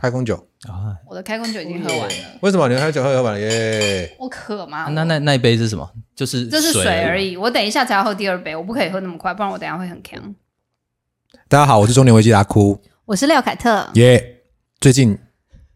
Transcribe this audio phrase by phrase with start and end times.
[0.00, 0.34] 开空酒，
[0.68, 4.14] 啊，我的开工酒已经喝完了，为什么你的开酒喝完了耶？
[4.18, 4.88] 我渴吗？
[4.90, 5.90] 那那那一杯是什么？
[6.14, 7.36] 就是这是水而已。
[7.36, 10.34] 我等一下才要喝第二杯，我不可以喝那么快，不然我等一下会很呛。
[11.48, 14.42] 大家好，我是中年危机阿哭我是廖凯特，耶。
[14.80, 15.18] 最近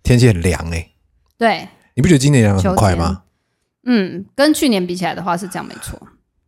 [0.02, 0.90] 天气很凉哎，
[1.36, 3.22] 对，你不觉得今年凉得很快吗？
[3.84, 6.00] 嗯，跟去年比起来的话是这样没错。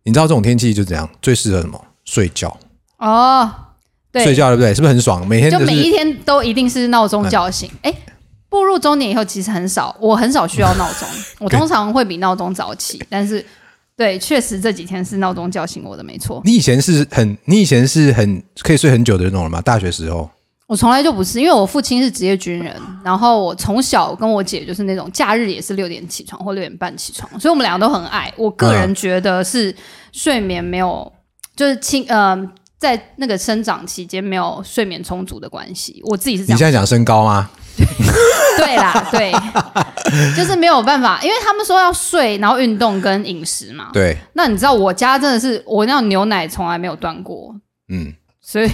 [0.05, 1.85] 你知道这种天气就怎样，最适合什么？
[2.05, 2.57] 睡觉，
[2.99, 3.64] 哦，对，
[4.23, 4.75] 睡觉对不对？
[4.75, 5.27] 是不是很爽？
[5.27, 7.71] 每天就每一天都一定是闹钟叫醒。
[7.83, 7.93] 哎、
[8.49, 11.09] 步入中年以后，其实很少，我很少需要闹钟，
[11.41, 13.45] 我通常会比闹钟早起，但是
[13.97, 16.41] 对，确实这几天是闹钟叫醒我的，没错。
[16.45, 19.61] 你以前是很，你以前是很可以睡很久的那种人吗？
[19.61, 20.29] 大学时候，
[20.67, 28.33] 我从来就不是，因为我父亲是职业军人，然后我从小跟我姐就是那种假日也是六点起床或六点半起床，所以我们两个都很爱。
[28.37, 29.75] 我个人觉得是
[30.11, 31.13] 睡眠没有，
[31.55, 32.37] 就是轻呃，
[32.85, 37.51] 在那个生长期间没有睡眠充足的关系，我自己是这样你现在讲身高吗？
[38.57, 39.33] 对啦，对，
[40.37, 43.89] 就是没有办法，因为他们说要睡，然后运动跟饮食嘛。
[43.93, 47.53] 对，那你知道我家真的是我那种牛奶从来没有断过，
[47.89, 48.71] 嗯，所以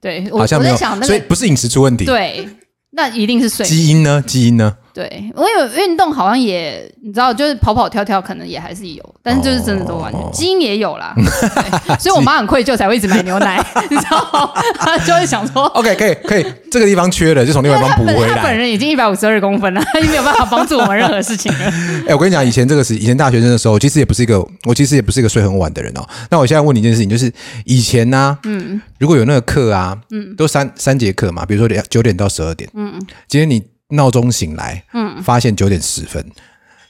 [0.00, 2.48] 对我好像没有我在想，那个所以不是饮食出问题，对，
[2.90, 3.64] 那一定是睡。
[3.64, 4.20] 基因呢？
[4.26, 4.76] 基因呢？
[4.94, 11.14] 对，我有运动好像也你知道，就是跑跑跳跳可能也还是有，但是就是真的都完全、哦基因也有啦。
[11.16, 14.50] 对所以我妈很愧疚才会一直买牛奶， 你知道吗？
[14.78, 15.64] 她 就会想说。
[15.66, 18.52] OK，可以，可以，这个地方缺了，就从另外一方补回他本来。
[18.54, 21.64] 人已经一百五十二公分了，他已经没有办法帮助我们任何事情了。
[22.06, 26.06] 哎、我跟你讲，以前这个是以前大学生的时候，其实也不是一个，我其实也不是一个睡很晚的人哦。
[26.30, 27.30] 那我现在问你一件事情，就是
[27.64, 32.94] 以前呢、嗯，如果有那个课啊，嗯，都三三节课嘛，比如说两九点到十二点，嗯，
[33.28, 36.24] 今天你闹钟醒来，嗯，发现九点十分，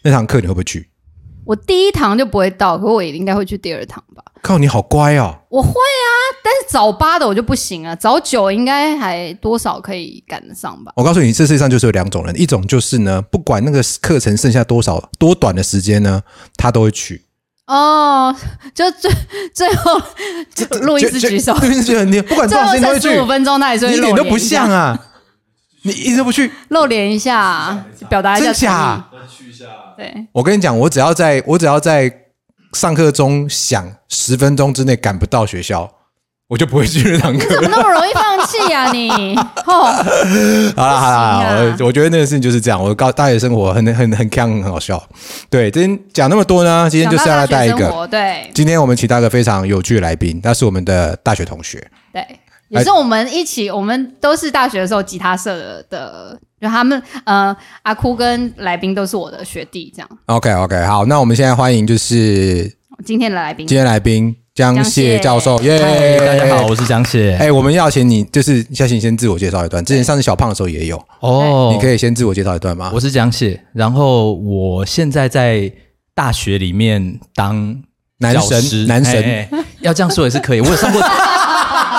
[0.03, 0.89] 那堂课你会不会去？
[1.45, 4.23] 我第一堂就不会到，可我也应该会去第二堂吧。
[4.43, 5.37] 靠，你好乖哦。
[5.49, 6.11] 我会啊，
[6.43, 10.93] 但是早八的我就不行啊，早九应该还多少可以赶得上吧。
[10.95, 16.23] 我告诉你，这世界上就是有两种人，一种就是呢，不管那个课程剩下多少多短的时间呢，
[16.57, 17.23] 他都会去。
[17.67, 18.35] 哦，
[18.75, 19.11] 就最
[19.55, 20.01] 最后
[20.83, 24.99] 路易斯举手，路易斯举手，你不管多少时间都会去剩十五，分钟，他也是一点都不像啊，
[25.83, 26.51] 你一直不去。
[26.69, 29.53] 露脸一下，表达一下真假诚意？
[29.97, 32.13] 对，我跟你讲，我只要在我只要在
[32.73, 35.91] 上课中想十分钟之内赶不到学校，
[36.49, 37.49] 我就不会去那堂课。
[37.55, 39.11] 怎么那么容易放弃呀、你？
[39.67, 39.93] 哦，
[40.77, 42.83] 好了好了，好不行了啊我我觉得那个事情就是这样。
[42.83, 45.03] 我高大学生活很很很康，很好笑。
[45.51, 48.07] 对，今天讲那么多呢，今天就是要来带一个。
[48.09, 51.87] 对今天我们请到一个非常有趣的来宾，他是我们的大学同学。
[52.13, 52.27] 对，
[52.73, 60.09] 也是我们一起，我们都是大学的时候吉他社的的，就他们呃，阿哭跟来宾都是我的学弟，这样。
[60.27, 62.75] OK OK，好，那我们现在欢迎就是
[63.05, 67.37] 今天的来宾今天来宾江江谢谢教授，耶、嗨，大家好，我是江谢。
[67.37, 69.85] 哎、我们要请你，就是要请你先自我介绍一段。
[69.85, 72.91] 之前上次小胖的时候也有，哦，你可以先自我介绍一段吗？
[72.95, 75.71] 我是江谢，然后我现在在
[76.15, 77.83] 大学里面当
[78.19, 79.47] 男神男神
[79.81, 80.61] 要这样说也是可以。
[80.61, 81.01] 我有上过，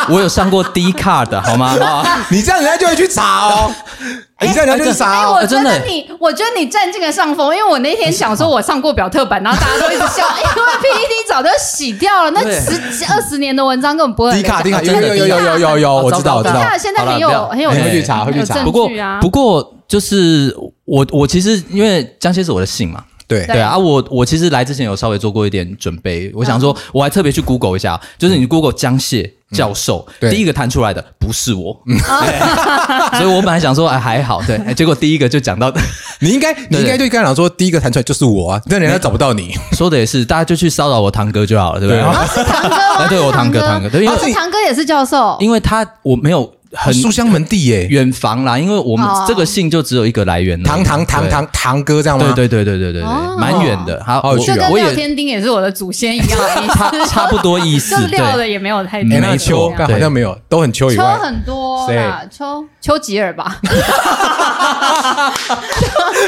[0.10, 1.78] 我有上过 D card 的好吗？
[1.82, 3.72] 啊， 你这样人家就会去查哦，
[4.42, 5.30] 你这样人家就去查。
[5.32, 14.64] 我觉真的得你，我觉得你占尽了上风，因为我那天想说我上过表特版，然后大家都一直笑， 因为 PPT 早就洗掉了，那十几二十年的文章根本不会有人看。
[14.64, 16.70] 迪卡迪卡有真的有有有有有有，哦我知道我知道糟糕迪。
[16.70, 18.90] 卡现在很有很有哎会去查会去查不过
[19.22, 20.56] 不过就是
[20.86, 23.04] 我我其实因为江先生我的姓嘛。
[23.34, 23.46] 对。
[23.48, 23.56] 对。
[23.56, 30.32] 对啊，我我其实来之前有稍微做过一点准备，我想说，我还特别去 Google 一下，就是你 Google 江谢教授，对。
[30.32, 35.72] 第一个弹出来的不是我， 对所以我本来想说，哎还好，对，哎结果第一个就讲到，
[36.20, 39.54] 你应该你应该就跟他讲说，第一个弹出来就是我啊，但人家找不到你。
[39.74, 42.02] 说的也是，大家就去骚扰我堂哥就好了，对不对？
[42.02, 49.26] 对啊是堂哥 对我堂哥堂哥对因为哦是堂哥也是教授，因为他我没有很书香门第耶，远房啦，因为我们哦。
[49.28, 52.34] 这个姓就只有一个来源堂堂堂堂堂哥这样吗？
[52.36, 53.38] 对对对对对对对。
[53.38, 54.04] 蛮远的。
[54.06, 56.40] 好，我好有趣哦就跟我也天丁也是我的祖先一样
[56.74, 58.18] 差，差不多意思就， 对。
[58.18, 61.04] 廖的也没有太哎，多没秋好像没有，都很秋以秋。
[61.04, 63.60] 很多啦，秋丘吉尔吧，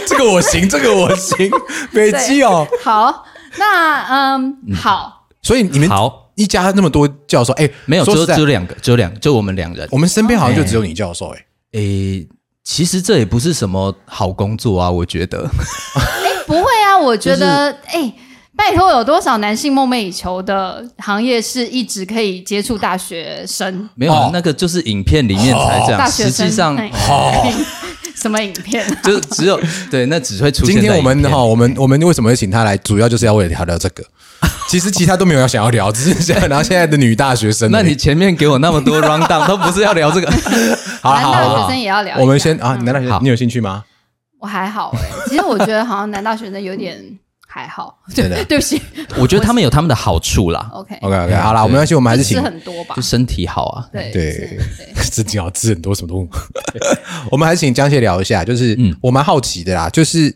[0.07, 1.49] 这个我行，这个我行，
[1.93, 2.67] 北基哦。
[2.83, 3.25] 好，
[3.57, 4.57] 那嗯。
[4.75, 9.87] 好，所以你们好，一家那么多教授，哎，没有，只有只有两个，只有两，就我们两人。
[9.91, 11.45] 我们身边好像就只有你教授，哎，
[11.79, 12.27] 诶，
[12.63, 15.49] 其实这也不是什么好工作啊，我觉得。
[15.97, 18.13] 哎不会啊，我觉得哎。
[18.57, 23.89] 拜托，有多少男性梦寐以求的行业是一直可以接触大学生？
[23.95, 26.73] 没有那个就是影片里面才这样，实际上
[28.15, 28.81] 什么影片？
[29.03, 29.59] 就只有
[29.91, 32.77] 对，那只会出现今天我们哈，我们我们为什么会请他来？
[32.77, 34.01] 主要就是要为了聊聊这个。
[34.69, 37.69] 其实其他都没有要想要聊，只是想要聊现在的女大学生。
[37.71, 40.31] 那你前面给我那么多 round down 都不是要聊这个，
[41.01, 42.17] 好了好了，男大学好生也要聊。
[42.19, 43.83] 我们先啊，嗯男大学生，你有兴趣吗？
[44.39, 46.99] 我还好哎、其实我觉得好像男大学生有点
[47.47, 47.97] 还好。
[48.13, 48.79] 真的 对不起
[49.17, 53.01] 我觉得他们有他们的好处啦，，OK，OK OK，好啦，我们关系，我们还是吃请很多吧就？
[53.01, 53.87] 身体好啊。
[53.91, 56.29] 对对是对，自己要吃很多什么东西。
[57.31, 60.35] 我们还是请江蟹聊一下，就是嗯我蛮好奇的啦，就是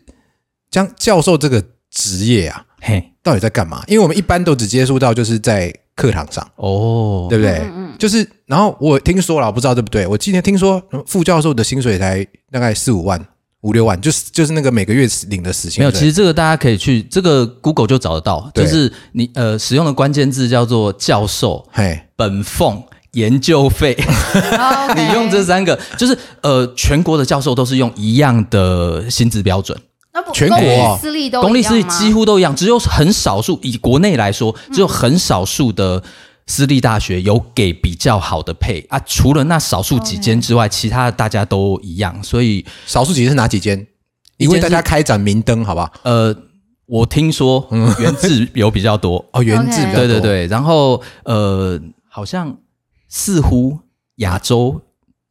[0.70, 3.82] 江教授这个职业啊，嘿，到底在干嘛？
[3.86, 7.58] 因为我们一般都只接触到就是在课堂上，哦，对不对？
[7.58, 10.06] 嗯嗯就是，然后我听说了，我不知道对不对？
[10.06, 13.22] 我今天听说副教授的薪水才大概四五万、
[13.60, 15.80] 五六万，就是就是那个每个月领的死薪。
[15.80, 22.82] 没有，其实这个大家可以去这个 Google 就找得到，对就是你呃使用的关键字叫做教授、嘿，本俸、
[23.12, 23.94] 研究费
[24.96, 29.78] 你用这三个，就是呃全国的教授都是用一样的薪资标准，
[30.12, 36.02] 那不全国公立哦私立都公立私立几乎都一样，只有很少数以国内来说，只有很少数的。
[36.46, 43.86] 私立大学有给比较好的配啊，除了那少数几间之外，其他的大家都一样，所以少数几间是哪几间？
[44.36, 45.92] 因为大家开展明灯，好不好？
[46.02, 46.34] 呃，
[46.86, 47.64] 我听说
[48.00, 52.56] 原制有比较多，哦，原制比较多对对，对，然后呃，好像
[53.08, 53.78] 似乎
[54.16, 54.80] 亚洲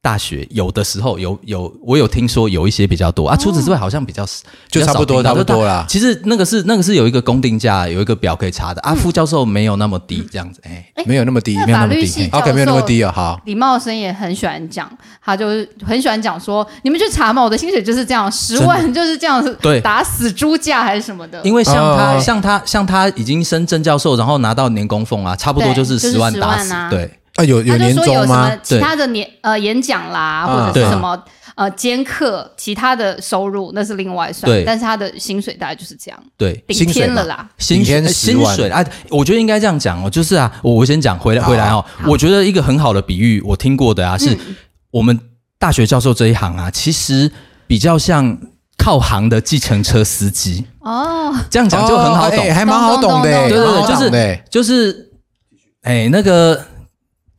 [0.01, 5.85] 大学有的时候有有，我有听说有一些比较多啊，除此之外好像比较少就差不多差不多啦。
[5.89, 12.27] 其实那个是那个是有一个公定价，有一个表可以查的啊，副教授没有那么低，这样子，哎，没有那么低，没有那么低法律系。
[12.29, 13.41] 教 OK，没有那么低啊，好。
[13.45, 14.89] 李茂生也很喜欢讲，
[15.21, 22.19] 他就是很喜欢讲说，你们去查嘛，我的薪水就是这样，十万就是这样子，对打死猪价还是什么的，因为像他、哦。
[22.19, 27.18] 像他像他已经升正教授，然后拿到年功俸啊，差不多就是十万10打死，对。
[27.39, 28.57] 啊，有有他就年终说有什么吗？
[28.61, 31.23] 其他的年呃演讲啦，嗯或者是什么
[31.55, 37.49] 呃兼课其他的收入，那是另外算对，但是他的薪水大概就是这样，对，顶薪水嘛天了啦。
[37.57, 38.55] 薪顶天水10万。
[38.55, 44.37] 薪水啊，我觉得应该这样讲哦，就是啊，我我先讲回来回来哦，我觉得一个很好的比喻，我听过的啊，是
[44.91, 45.17] 我们
[45.57, 47.31] 大学教授这一行啊，其实
[47.67, 48.37] 比较像
[48.77, 55.09] 靠行的计程车司机，哦，这样讲就很好懂还蛮好懂的，对对对，就是就是，
[55.81, 56.65] 哎，那个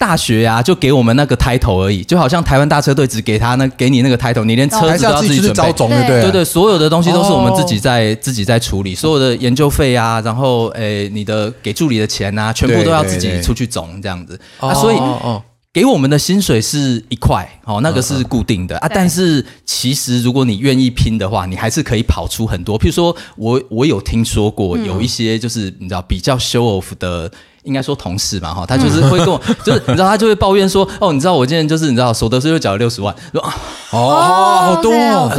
[0.00, 5.72] 大学啊，就给我们那个 title 而已，就好像台湾大车队只给他那给你那个 title，你连车子都要自己去招自己准备。
[5.74, 6.22] 总，对对？
[6.22, 14.40] 对对，所有的东西都是我们自己哦在、自己在处理，所有的研究费啊，然后诶，你的给助理的钱啊，全部都要自己出去总这样子。
[14.60, 18.88] 哦啊，所以哦哦给我们的薪水是一块，哦，那个是固定的啊。
[18.88, 22.78] 但是其实如果你愿意拼的话，你还是可以跑出很多。
[22.78, 27.30] 譬如说我我有听说过有一些就是你知道比较 show off 的。
[27.64, 33.54] 应该说同事嘛，哈，他就是会跟我， 就是你知道，他就会抱怨说，哦，你知道我今天就是你知道所得税又缴了六十万，说啊，
[33.90, 34.92] 哦，好多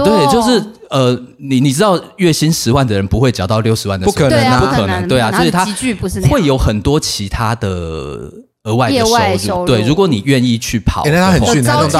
[0.05, 5.65] 对，就是呃，你你知道月薪十万的人不会缴到六十万的，不可能啊，不可能，对啊，所以他
[6.29, 7.67] 会有很多其他的
[8.63, 9.65] 额外的收收入。
[9.65, 11.99] 对，如果你愿意去跑那他很逊还招弄到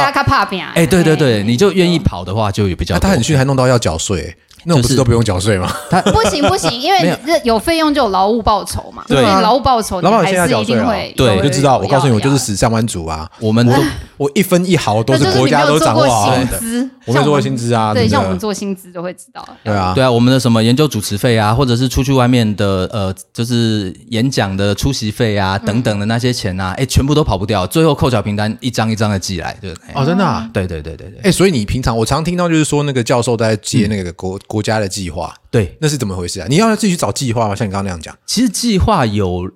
[0.76, 4.36] 哎，对对对，你就愿意跑的话，就有比较他很逊，还弄到要缴税，
[4.66, 5.72] 那我不是是都不用缴税吗？
[5.90, 7.16] 他 不行不行，因为有。
[7.26, 13.74] 这有费用就有劳务报酬嘛，对所以劳务报酬你老板现在缴税了一定会，对我就知道，我告诉你，我就是要死上班族啊，我们都
[14.18, 16.58] 我一分一毫都是国家都掌握好薪的。
[16.58, 19.48] 资，我没有做过薪资啊，对，像我们做薪资就会知道。
[19.64, 30.50] 对啊，对啊，我们的什么研究主持费啊，或者是出去外面的呃，就是演讲的出席费啊等等的那些钱啊，哎，全部都跑不掉，最后扣缴凭单一张一张的寄来，对哎哦，真的啊。
[30.54, 31.20] 对对对对对。
[31.24, 36.48] 哎，所以你平常我常听到就是说那个教授在接那个国国家的计划，对，那是怎么回事啊？
[36.50, 37.56] 你要自己去找计划吗？
[37.56, 39.50] 像你刚刚那样讲，其实计划有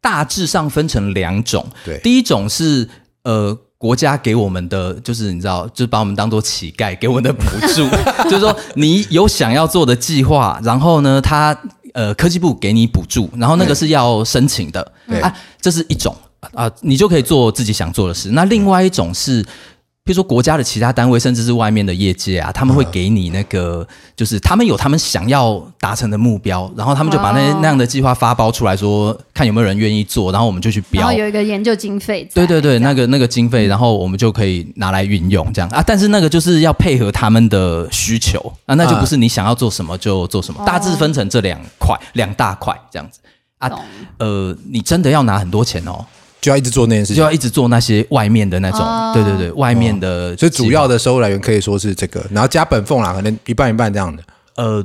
[0.00, 2.88] 大致上分成两种，对第一种是
[3.24, 3.58] 呃。
[3.80, 7.44] 国家给我们的就是你知道，就是把我们当做乞丐，给我们的补
[7.76, 7.88] 助，
[8.28, 11.56] 就是说你有想要做的计划，然后呢，他
[11.94, 16.12] 呃科技部给你补助，然后那个是要申请的对啊，这是一种
[16.54, 18.30] 啊，你就可以做自己想做的事。
[18.32, 19.46] 那另外一种是。
[20.08, 23.86] 比如说国家的其他单位，甚至是外面的业界啊，他们会给你那个，
[24.16, 31.14] 就是他们有他们想要达成的目标，然后他们就把那、哦那样的计划发包出来说，看有没有人愿意做，然后我们就去标然后。
[31.14, 35.84] 有一个研究经费在，对对对，那个那个经费，然后我们就可以拿来运用这样啊。
[35.86, 43.20] 但是那个就是要配合他们的需求啊，那就不是你想要做什么就做什么，哦大致分成这两块两大块这样子
[43.58, 43.70] 啊。
[44.16, 46.02] 呃，你真的要拿很多钱哦，
[46.40, 47.16] 就要一直做那件事情。
[47.16, 54.22] 就要一直做那些外面的那种，哦对对对，外面的所以主要的收入来源可以说是这个，然后加本俸啦，可能一半一半这样的。
[54.56, 54.84] 呃，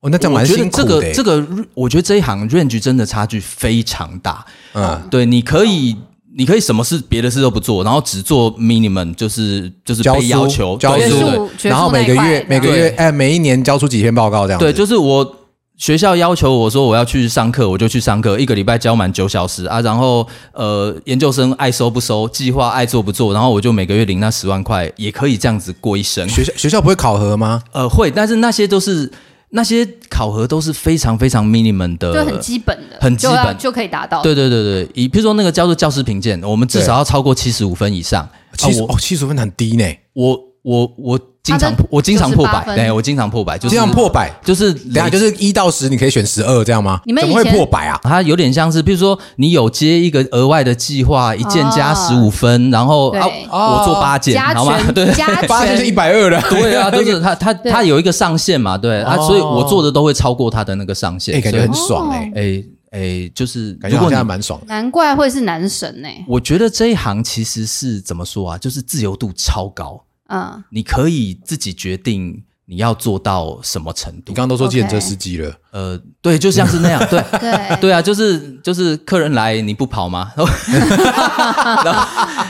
[0.00, 1.12] 哦，那这样蛮我觉得辛苦的欸。
[1.12, 4.44] 这个这个，我觉得这一行 range 真的差距非常大。
[4.74, 5.96] 嗯，对，你可以
[6.36, 14.64] 你可以什么事别的事都不做，然后只做 minimum，就是就是教被要求教学对对对术学然后每个月每个月哎每一年交出几篇报告这样子。
[14.64, 15.36] 对，就是我
[15.80, 19.80] 学校要求我说我要去上课，我就去上课，一个礼拜教满九小时啊。
[19.80, 26.28] 然后呃，研究生爱收不收，计划爱做不做，然后我就每个月领那十万块，也可以这样子过一生。
[26.28, 27.62] 学校学校不会考核吗？
[27.72, 29.10] 呃，会，但是那些都是
[29.48, 34.22] 那些考核都是非常非常 minimum 的，就很基本的，很基本就就可以达到。
[34.22, 38.28] 对对对对，以譬如说那个叫做教师评鉴，我们至少要超过七十五分以上。
[38.58, 44.30] 七十哦，七十分很低呢，我我我经常我经常破百，对我经常破百，就是经常破百。
[44.44, 47.00] 就是等就是一到十，你可以选十二这样吗？
[47.06, 47.98] 你们怎么会破百啊？
[48.02, 54.78] 它有点像是，比如说你有接一个额外的计划，一件加十五分，然后啊我做八件，好吗？
[54.94, 55.10] 对。
[55.14, 56.40] 加八件是一权，百二的。
[56.50, 64.66] 对啊， 就是它它对它有一个上限嘛，对啊，哦所以我做的都会超过它的那个上限，哎，感觉很爽哎，哎哎，就是感觉好如果你像还蛮爽的。
[64.66, 66.08] 难怪会是男神呢。
[66.28, 74.42] 我觉得这一行其实是怎么说啊，就是自由度超高，嗯，你可以自己决定你要做到什么程度你刚。
[74.42, 77.20] 刚都说计程车 OK 司机了，呃，对，就像是那样，对。
[77.40, 80.32] 对对啊，就是就是客人来你不跑吗？
[80.38, 82.00] 然后，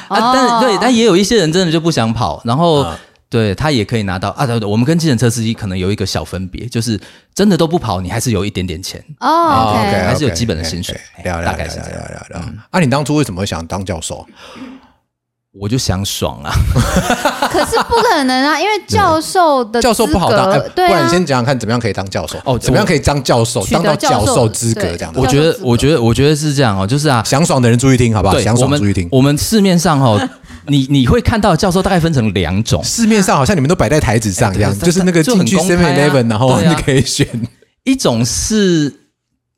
[0.08, 2.98] 啊，但哦对，但也有一些人真的就不想跑，然后、啊
[3.30, 4.44] 对他也可以拿到啊。
[4.44, 7.00] 对对，我们跟计程车司机可能有一个小分别，就是
[7.32, 9.00] 真的都不跑，你还是有一点点钱。
[9.20, 12.58] 哦 OK，，OK，还是有基本的薪水大了了了概是这样。
[12.70, 14.26] 啊，你当初为什么会想当教授？
[15.52, 16.52] 我就想爽啊，
[17.50, 22.38] 可是不可能啊，因为教授的教授不好当，哎对啊不然你，先讲讲看，怎么样可以当教授？
[22.44, 25.26] 哦怎么样可以当教授，当到教教授授资格这样子我？
[25.26, 28.38] 觉得我觉得我觉得是这样哦，就是啊，想爽的人注意听，好不好？
[28.38, 29.08] 想爽注意听。
[29.10, 30.20] 我们市面上哦，
[30.68, 37.26] 你你会看到教授大概分成两种，市面上好像你们都摆在台子上一样，就是那个进去 Seven 啊 Eleven，然后你可以选。
[37.82, 38.99] 一种是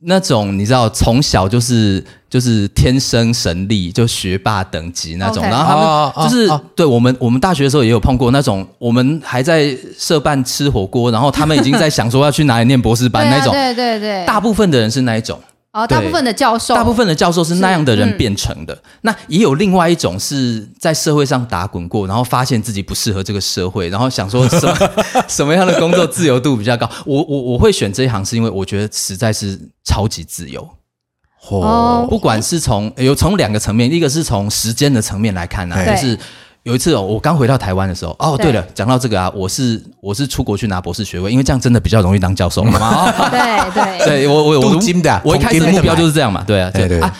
[0.05, 13.53] 那种你知道从小就是就是天生神力，就学霸等级那种然后他们就是、哦对我们我们大学的时候也有碰过那种，我们还在社办吃火锅，然后他们已经在想说要去哪里念博士班 那种。
[13.53, 15.39] 对啊对对对，大部分的人是那一种，
[15.73, 18.79] 哦，大部分的教授，大部分的教授是那样的人变成的。
[19.01, 24.77] 那也有另外一种是在社会上打滚过，然后发现自己不适合这个社会，然后想说什么
[25.27, 26.89] 什么样的工作自由度比较高。
[27.07, 30.69] 我我我会选这一行，是因为我觉得实在是超级自由。
[31.49, 36.17] 哦不管是从有从两个层面，一个是从时间的层面来看呢、啊，就是
[36.65, 42.79] 有一次哦，我刚回到台湾的时候，哦，对对了，讲到这个啊，我是我是出国去拿博士学位，因为这样真的比较容易当教授嘛。
[42.79, 47.15] 哦 对对对我我我金的啊我一开始的目标就是这样嘛，对啊，对对啊。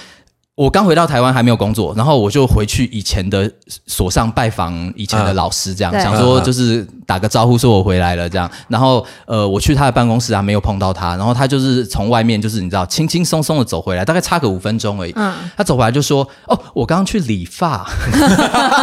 [0.55, 3.51] 我刚回到台湾还没有工作，然后我就回去以前的
[3.87, 8.51] 所上拜访以前的老师，这样、对想说就是打个招呼，说我回来了这样。
[8.69, 15.13] 然后呃，我去他的办公室啊，没有碰到他，然后他就是从外面就是你知道轻轻松松的走回来，大概差个五分钟而已。
[15.17, 17.89] 嗯他走回来就说：“哦，我刚刚去理发。”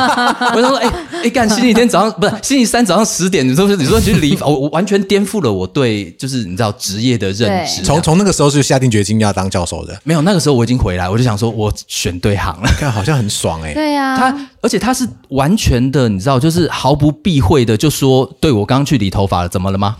[0.56, 0.92] 我就说：“哎、
[1.24, 7.84] 哎，干、星期天早上不是星期三早上十点，你说你说你去理发，我我完全颠覆了我对就是你知道职业的认知。
[7.84, 12.70] 从从那个时候就下定决心要当教授的，没有那个时候我已经回来，我就想说我选对行了。
[12.80, 13.74] 看好像很爽哎。
[13.74, 19.96] 对呀，他而且他是完全的，你知道，就是毫不避讳的就说：“对我刚刚去理头发了，怎么了吗？”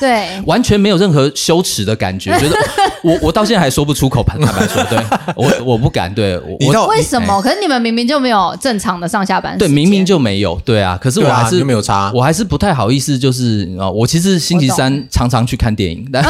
[0.00, 0.40] 对。
[0.46, 2.56] 完全没有任何羞耻的感觉， 觉得
[3.02, 4.98] 我我到现在还说不出口，坦坦白说，对。
[5.36, 7.40] 我我不敢，对我为什么？
[7.42, 12.10] 可是你们明明就没有正常的上下班，对明明就没有，对啊，可是我还是、没有差？
[12.14, 16.24] 我还是不太好意思，就是啊，我其实星期三常常去看电影，但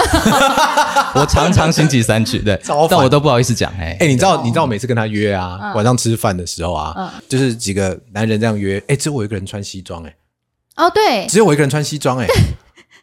[1.15, 10.15] 我常常星期三去，对，但我都不好意思讲，哎、哎，你知道你知道我每次跟他约啊，晚上吃饭的时候啊嗯，就是几个男人这样约，哎，只有我一个人穿西装哎，
[10.77, 12.27] 哦，对，只有我一个人穿西装哎。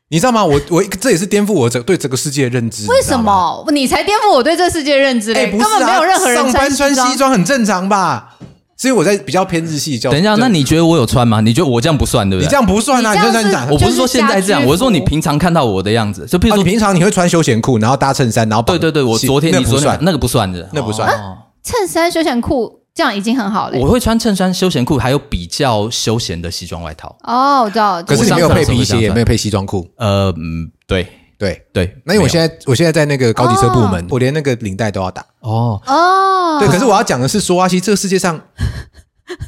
[0.09, 0.45] 你知道吗？
[0.45, 2.87] 我我这也是颠覆我这对这个世界的认知。
[2.87, 3.17] 为什？
[3.19, 5.51] 么你才颠覆我对这世界认知哎，嘞？
[5.51, 8.37] 不是啊，根本没有任何人上班穿西西装很正常吧？
[8.77, 10.09] 所以我在比较偏日系教。
[10.09, 11.41] 等一下，那你觉得我有穿吗？
[11.41, 12.45] 你觉得我这样不算，对不对？
[12.45, 23.77] 你这样不算啊，你你这样算讲，我不是说现在这样，我是说你平常看到我的样子，就譬如哦，说你平常你会穿休闲裤，然后搭衬衫，然后绑对对对，我昨天那不算你昨天那个不算的，那不算哦衬衫、休闲裤，这样已经很好了。
[23.77, 27.13] 我会穿衬衫、休闲裤，还有比较休闲的西装外套。
[27.23, 29.85] 哦，我知道，可是你没有配皮鞋，也没有配西装裤。
[29.97, 31.05] 呃，嗯，对
[31.37, 35.25] 对，对，那因为我现在在我现在在那个高级车部门哦，我连那个领带都要打。
[35.41, 38.41] 哦，哦，对，可是我要讲的是说啊，其实这个世界上，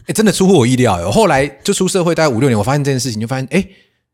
[0.05, 0.95] 哎，真的出乎我意料。
[0.97, 3.65] 哎我后来就出社会大概五六年，我发现这件事情，就发现哎，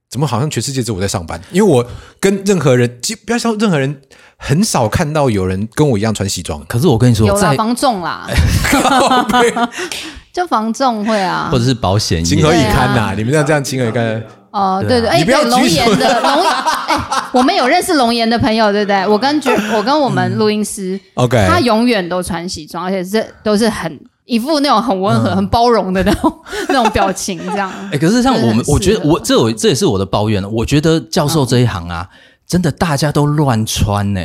[0.09, 1.39] 怎么好像全世界只有我在上班？
[1.51, 1.85] 因为我
[2.19, 4.01] 跟任何人，不要说任何人，
[4.37, 6.63] 很少看到有人跟我一样穿西装。
[6.67, 8.27] 可是我跟你说，有啦，在防重啦，
[10.31, 11.57] 就防重会啊或。
[11.57, 14.23] 者是保险情何，以堪呐、你们这样这样情何以堪？
[14.51, 16.45] 哦，对啊对对，哎，龙岩的龙，
[16.87, 16.97] 哎，
[17.33, 19.05] 我们有认识龙岩的朋友，对不对？
[19.05, 26.39] 我跟觉，我跟我们录音师， OK，他永远都穿西装，而且是都是很一副那种很温和、很包容的那种
[26.69, 27.71] 那种表情，这样。
[27.93, 30.49] 哎、可是像我们，我觉得我这我这也是我的抱怨了。
[30.49, 32.09] 我觉得教授这一行啊，
[32.47, 34.21] 真的大家都乱穿呢、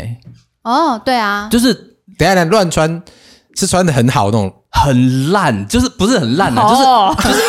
[0.65, 1.75] 哦，对啊，就是
[2.19, 3.03] 等一下呢，乱穿
[3.55, 7.43] 是穿的很好那种，很烂，就是不是很烂啊，哦就是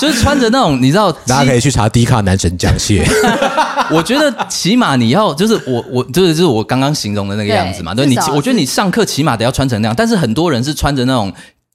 [0.00, 3.06] 就是穿着那种你知道，大家可以去查低卡男神江蟹。
[3.90, 11.30] 我觉得起码你要就是我我就是就是我刚刚形容的那个样子嘛，对你我觉得你上课起码得要穿成那样，但是很多人是穿着那种。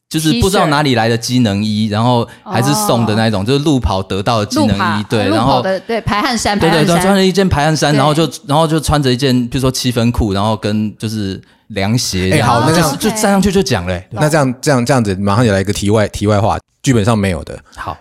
[0.10, 17.60] 就是不知道哪里来的机能衣，然后还是送的那一种，就是路跑得到的机能衣，对，然后对排汗衫，对对对，穿了一件排汗衫，然后就然后就穿着一件，比如说七分裤，然后跟就是凉鞋哎好那这样就站上去就讲嘞、那这样这样这样子，马上也来一个题外题外话，剧本上没有的。
[17.76, 17.96] 好，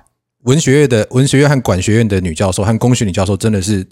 [0.45, 3.87] 文学院的文学院和管学院的女教授和工学女教授真的是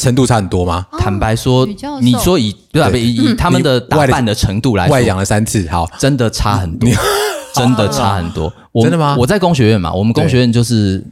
[0.00, 0.86] 程度差很多吗？
[0.98, 1.66] 坦白说
[2.00, 2.90] 你说以对吧？
[2.96, 6.88] 以以他们的打扮的程度来说，外养了三次，好，真的差很多，
[7.54, 8.52] 真的差很多。
[8.72, 11.04] 我真的吗我在工学院嘛，我们工学院就是，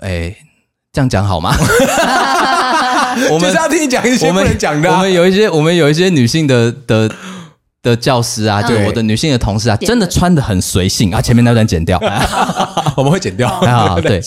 [0.00, 0.34] 哎，
[0.92, 1.54] 这样讲好吗？
[3.30, 4.96] 我们就是要听你讲一些不我们能讲的啊。
[4.96, 7.10] 我们有一些我们有一些女性的的
[7.82, 11.20] 的教师啊，就我的女性的同事啊，真的穿的很随性啊。
[11.20, 11.98] 前面那段剪掉，
[12.96, 14.20] 我们会剪掉啊对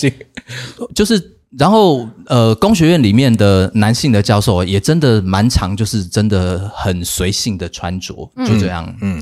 [0.94, 1.18] 就是
[1.58, 8.14] 然后呃，工学院里面的男性的教授也真的蛮常，就是真的很随性的穿着，
[8.46, 9.22] 就这样，嗯，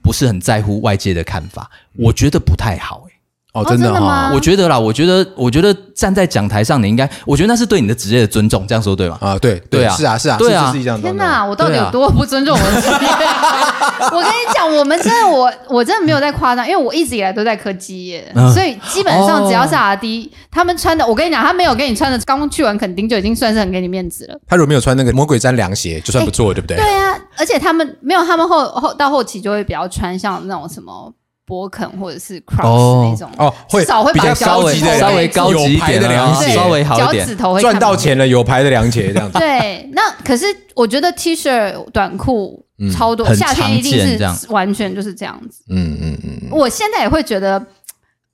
[0.00, 3.11] 不是很在乎外界的看法，我觉得不太好、欸
[3.52, 9.18] 哦，真的吗，我觉得啦，我觉得，我觉得站在讲台上，你应该，我觉得那是对你的职业的尊重，这样说对吗？
[9.20, 12.96] 啊，对对啊是啊是啊，对啊是样天哪，我到底有多不尊重我的 职业？
[14.10, 24.38] 我跟你讲，我们真的，我我真的没有在夸张，因为我一直以来都在科技业，嗯所以基本上只要是阿 D，、他们穿的，我跟你讲，他没有给你穿的，刚去完垦丁就已经算是很给你面子了。
[24.48, 26.78] 他如果没有穿那个魔鬼毡凉鞋，就算不错，对不对？
[26.78, 31.12] 对啊，而且他们没有，他们后后到后期就会比较穿像那种什么
[31.44, 39.38] 博肯或者是 Crocs 哦那种，哦，会至少会比较把稍微高级的稍微高级一点啊的凉鞋，稍微好一点脚趾头会赚到钱了，有牌的凉鞋这样子。
[39.38, 45.62] 对，那可是我觉得 T 恤、短裤超多，很夏天一定常见这样是完全就是这样子。
[45.68, 47.64] 嗯嗯嗯，我现在也会觉得，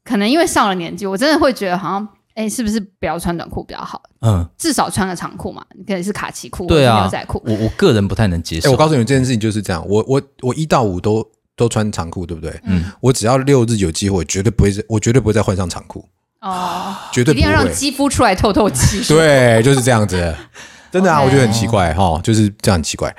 [0.04, 4.00] 可能因为上了年纪，我真的会觉得好像，哎，是不是不要穿短裤比较好？
[4.20, 7.42] 嗯，至少穿个长裤嘛，你可能是卡其裤，对啊或者是牛仔裤。
[7.46, 8.70] 我我个人不太能接哎，受。
[8.72, 11.24] 我告诉你这件事情就是这样，我我我一到五都
[11.58, 12.50] 都穿长裤，对不对？
[12.64, 16.02] 嗯嗯，我只要六日有机会，绝对不会，我绝对不会再换上长裤，
[16.40, 17.70] 哦，绝对不一定要让。
[17.74, 19.02] 肌肤出来透透气。
[19.12, 20.34] 对，就是这样子。
[20.90, 23.14] 真的啊我觉得很奇怪哈，就是这样很奇怪。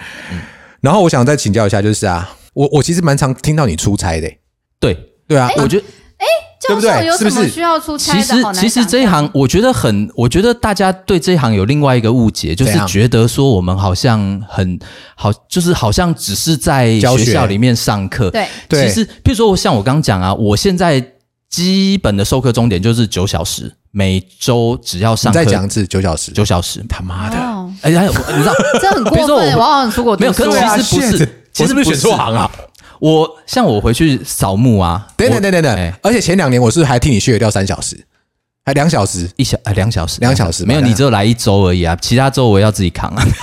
[0.81, 4.31] 然后我想再请教一下，就是啊，我我其实蛮常听到你出差的，
[4.79, 4.97] 对，
[5.27, 5.83] 对啊，我觉得
[6.67, 8.21] 对不教授有对是不是什么需要出差的？
[8.21, 14.77] 其实其实这一行，我觉得很，我觉得大家对这一行有另外一个误解，就是觉得说我们好像很
[15.15, 18.29] 好，就是好像只是在学学校里面上课。
[18.29, 21.03] 对对其实譬如说像我刚刚讲啊，我现在
[21.49, 26.85] 基本的授课终点就是九小时，每周只要上课再讲一次九小时，九小时。
[26.87, 29.57] 他妈的，哦，哎，还有你知道， 这很比如说我过分。
[29.57, 32.51] 我好像出国读没有可书是其实不是其实不是我是不是选错行啊？
[32.99, 37.97] 我像我回去扫墓啊，等等等等等哎，而且前两年我是不是还替你削掉三小时，
[38.65, 43.25] 还两小时，一小呃两小时，两小时没有，你只有来一周而已啊，其他周我要自己扛啊。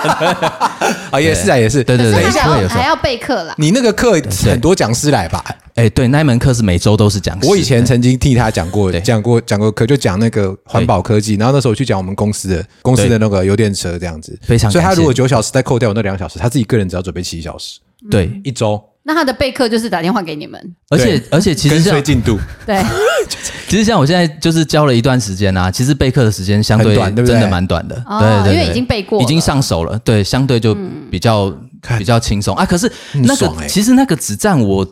[1.10, 1.84] 啊，也是啊，也是。
[1.84, 3.54] 对对对，可是还会有时候要还要备课啦。
[3.58, 4.12] 你那个课
[4.44, 5.44] 很多讲师来吧？
[5.74, 7.48] 哎，对，那一门课是每周都是讲师。
[7.48, 17.78] 我以前曾经替他讲过，讲过讲过课，就讲那个环保科技，然后那时候我去讲我们公司的公司的那个油电车这样子，非常所以他如果九小时再扣掉我那两小时，他自己个人只要准备七小时
[18.10, 20.60] 对，一周，那他的备课就是打电话给你们，
[20.90, 22.38] 而且而且其实跟进度。
[22.66, 22.82] 对，
[23.68, 27.34] 其实像我现在就是教了一段时间啊，其实备课的时间相对短对不对？
[27.34, 29.24] 真的蛮短的，哦对对对，因为已经背过了。
[29.24, 30.76] 已经上手了，对，相对就
[31.10, 31.50] 比较
[31.98, 32.54] 比较轻松。
[32.56, 32.64] 啊。
[32.64, 33.68] 可是那个很爽欸。
[33.68, 34.86] 其实那个只占我。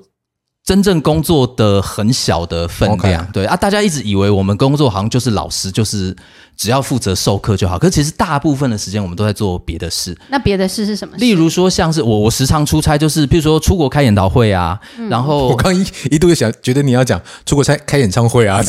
[0.68, 6.14] 真正工作的很小的分量对啊，大家一直以为我们工作好像就是老师，就是
[6.58, 7.78] 只要负责授课就好。
[7.78, 11.24] 可是其实大部分的时间我们都在做别的事，那别的事是什么事？
[11.24, 14.78] 例如说像是我我时常出差，就是譬如说出国开研讨会啊，
[15.08, 18.62] 然后 我刚一一度就想觉得你要讲出国开开演唱会啊，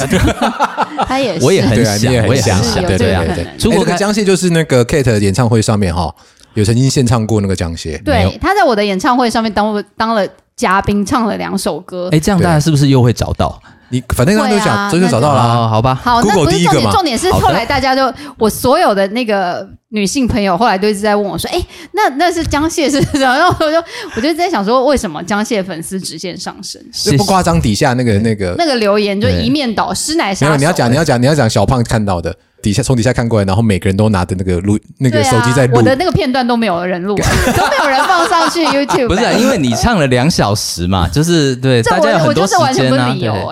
[1.05, 6.15] 他也是，我也很想也很我也很想对对对出国开江蟹就是那个 Kate 的演唱会上面哈，
[6.53, 8.29] 有曾经献唱过那个江蟹，没有？
[8.29, 10.25] 对，他在我的演唱会上面当当了
[10.59, 12.09] 嘉宾，唱了两首歌。
[12.11, 13.57] 哎，这样大家是不是又会找到？
[13.91, 23.83] 你反正刚刚就讲，这就找到了好吧，好，那不是重点，重点是后来大家就我所有的那个女性朋友后来都一直在问我说：“哎，那那是江蟹是不是？”然后我就
[24.17, 26.79] 我就在想说，为什么江蟹粉丝直线上升？
[26.91, 30.51] 这不夸张，底下那个那个那个留言就一面倒，师奶杀手。
[30.51, 35.77] 没有，你要讲，你要讲，你要讲小胖看到的，底下从底下看过来，然后每个人都拿着那个录那个手机在录。
[35.77, 37.15] 我，的那个片段都没有人录，
[37.55, 39.07] 都没有人放上去 YouTube。
[39.07, 43.33] 不是、啊，因为你唱了两小时嘛，就是对大家很多时就是完全间啊，不是理由。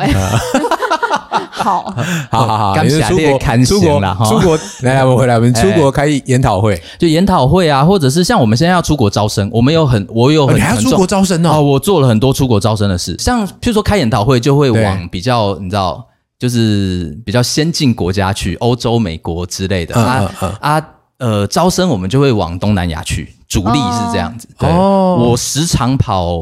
[1.49, 1.93] 好，
[2.29, 4.25] 好好好，刚也是出国下列看出国行啦哈。
[4.25, 16.06] 出国，来 来，我们回来，我们出国开研讨会，就研讨会啊，或者是像我们现在要出国招生，我们有很我有你还要出国招生哦，哦，我做了很多出国招生的事，像譬如说开研讨会，就会往比较你知道，
[16.39, 24.47] 就是比较先进国家去，欧洲、美国之类的、嗯啊嗯啊呃，招生我们就会往东南亚去，主力是这样子。
[24.59, 26.39] 对，哦我时常跑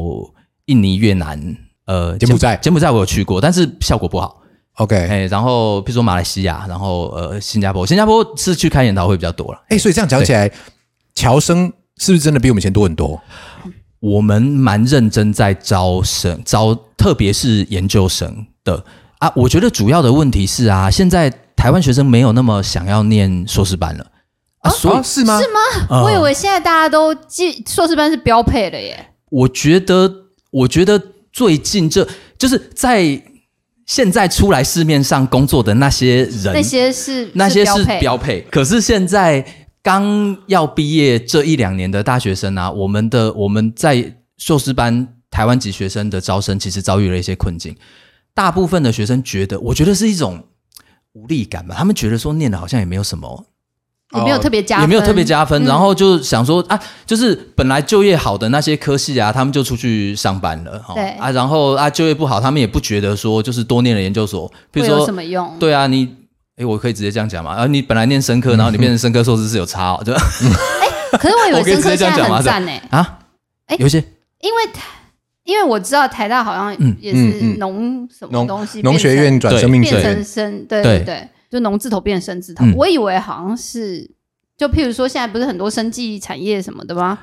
[0.66, 1.56] 印尼、越南，
[1.86, 4.42] 呃，柬埔寨柬埔寨我有去过，但是效果不好。
[4.74, 9.62] OK，哎、然后譬如说马来西亚，然后呃新加坡，新加坡是去开研讨会比较多了。
[9.70, 10.52] 哎，所以这样讲起来，
[11.14, 13.18] 侨生是不是真的比我们以前多很多？
[14.00, 18.84] 我们蛮认真在招生，招特别是研究生的
[19.18, 19.32] 啊。
[19.36, 24.06] 我觉得主要的问题是啊，现在台湾学生没有那么想要念硕士班了
[24.60, 25.40] 啊，所以哦是吗？
[25.40, 25.60] 是吗？
[25.90, 29.12] 呃我以为现在大家都记硕士班是标配的耶。
[29.30, 30.10] 我觉得，
[30.50, 31.00] 我觉得
[31.32, 32.06] 最近这
[32.38, 33.20] 就是在
[33.86, 38.40] 现在出来市面上工作的那些人，那些是那些是配标配。
[38.50, 39.44] 可是现在
[39.82, 47.76] 刚要毕业这一两年的大学生啊，我们的我们在硕士班台湾籍学生的招生，其实遭遇了一些困境。
[48.36, 50.44] 大部分的学生觉得，我觉得是一种
[51.14, 51.74] 无力感吧。
[51.76, 53.46] 他们觉得说念的好像也没有什么，
[54.14, 65.56] 也没有特别加分，也没有特别加分，嗯然后就想说啊，就是本来就业好的那些科系啊，他们就出去上班了，哦对啊，然后啊就业不好，他们也不觉得说就是多念了研究所，比如会有说什么用？
[65.58, 66.14] 对啊，你。
[66.58, 67.50] 哎，我可以直接这样讲嘛？
[67.52, 70.10] 啊，你本来念生科，然后你变成生科硕士是有差哦， 就
[71.18, 73.18] 可是我以为 我可以生科这样讲吗很赞呢，啊，
[73.66, 73.98] 哎有一些
[74.40, 74.80] 因为台
[75.46, 80.98] 因为我知道台大好像嗯也是农什么农东西，农学院转生命变成生，对对。
[80.98, 82.64] 对对，就农字头变生字头。
[82.66, 82.74] 嗯。
[82.76, 84.10] 我以为好像是，
[84.58, 87.18] 就譬如说现在不是很多生技产业什么的吗？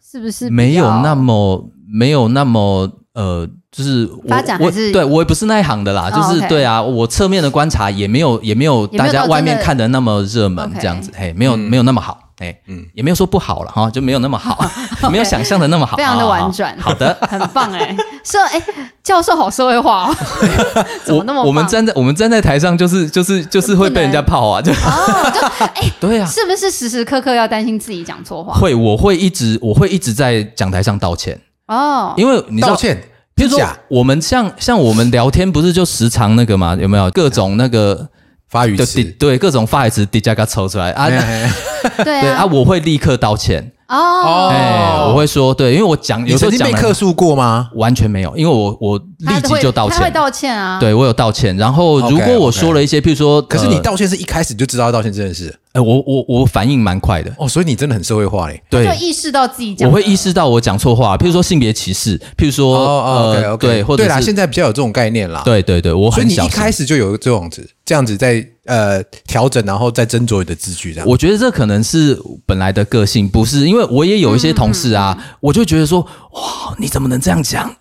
[0.00, 11.58] 是不是没有那么没有那么呃，就是发展还是对我也不是那一行的啦，哦就是对啊，我侧面的观察也没有也没有大家外面看的那么热门这样子，嘿，没有嗯。
[11.58, 12.84] 没有那么好，哎，嗯。
[12.94, 14.70] 也没有说不好了哈，就没有那么好，
[15.10, 16.76] 没有想象的那么好，非常的婉转。
[16.78, 18.62] 好的， 很棒哎，社哎
[19.02, 20.16] 教授好社会化哦，
[21.04, 28.54] 怎么那么我我们站在我们站在台上就是就是就是会被人家泡啊，就哦，就哎，对啊，是不是时时刻刻要担心自己讲错话？
[28.54, 32.74] 会我会一直我会一直在讲台上道歉，哦，因为你道。
[32.76, 33.02] 歉，
[33.36, 36.76] 比如说，我们像像我们聊天，不是就时常那个嘛？
[36.80, 37.10] 有没有？
[37.10, 38.06] 各种那个就
[38.54, 39.02] 发语词。
[39.02, 40.92] 滴，对各种发语词滴加嘎抽出来。
[40.92, 41.06] 啊？
[41.06, 41.52] 哎哎哎。
[41.98, 47.68] 对 对啊，我会立刻道歉，哦，哎，我会说对，因为我讲你有时候讲了曾经被客诉过吗？
[47.74, 51.54] 完全没有，因为我我立即就道他会歉，道歉啊，对我有道歉。
[51.58, 55.54] 然后 OK，如果我说了一些，譬如说，可是你呃道歉是一开始就知道要道歉这件事？
[55.72, 58.62] 呃，我我我反应蛮快的，哦，所以你真的很社会化嘞。
[58.70, 58.96] 对。
[58.96, 71.08] 意识到自己讲，我会意识到我讲错话，譬如说性别歧视，譬如说呃对，或者对啦，是现在比较有这种概念啦。，对对对，我所以你一很小心开始就有这种子这样子在呃调整，然后再斟酌你的字句这样。
[71.08, 77.76] 我觉得这可能是本来的个性，不是因为我也有一些同事啊，嗯我就觉得说，哇，你怎么能这样讲？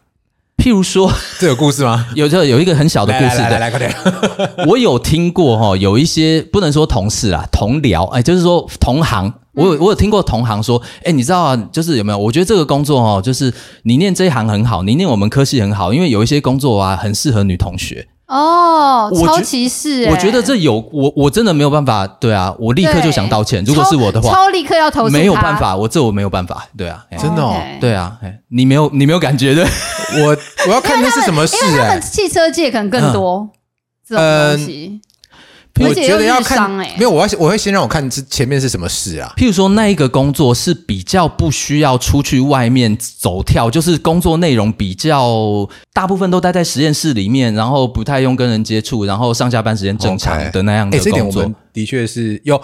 [0.58, 2.08] 譬如说， 这有故事吗？
[2.16, 3.94] 有这有一个很小的故事的，来快点。
[4.68, 9.34] 我有听过哈、有一些不能说同事啊，同僚，哎，就是说同行。
[9.54, 12.18] 我有我有听过同行说，哎，你知道啊，就是有没有？
[12.18, 18.08] 我觉得这个工作哦，就是你念这一行很好，你念我们科系很好，因为有一些工作啊，很适合女同学。
[18.34, 23.64] 哦，超歧视欸，我觉得这有我我真的没有办法，对啊，我立刻就想道歉。
[23.64, 27.56] 如果是我的话，超超立刻要投诉，没有办，法，我这我没有办法，对啊，欸真的哦？
[27.80, 27.94] 对。
[27.94, 29.64] 啊，哎，你没有你没有感觉的？
[30.16, 33.48] 我我要看那是什么事哎因为他们，汽车界可能更多
[34.08, 35.00] 这种东西，
[35.80, 39.34] 我觉得要看没有，我要我会先让我看之前面是什么事啊。
[39.36, 51.42] 譬如说，那一个工作是比较不需要出去外面走跳，就是工作内容比较大部分都待在实验室里面，然后不太用跟人接触，然后上下班时间正常的那样的哎，这点工作。
[51.42, 52.62] 我们的确是有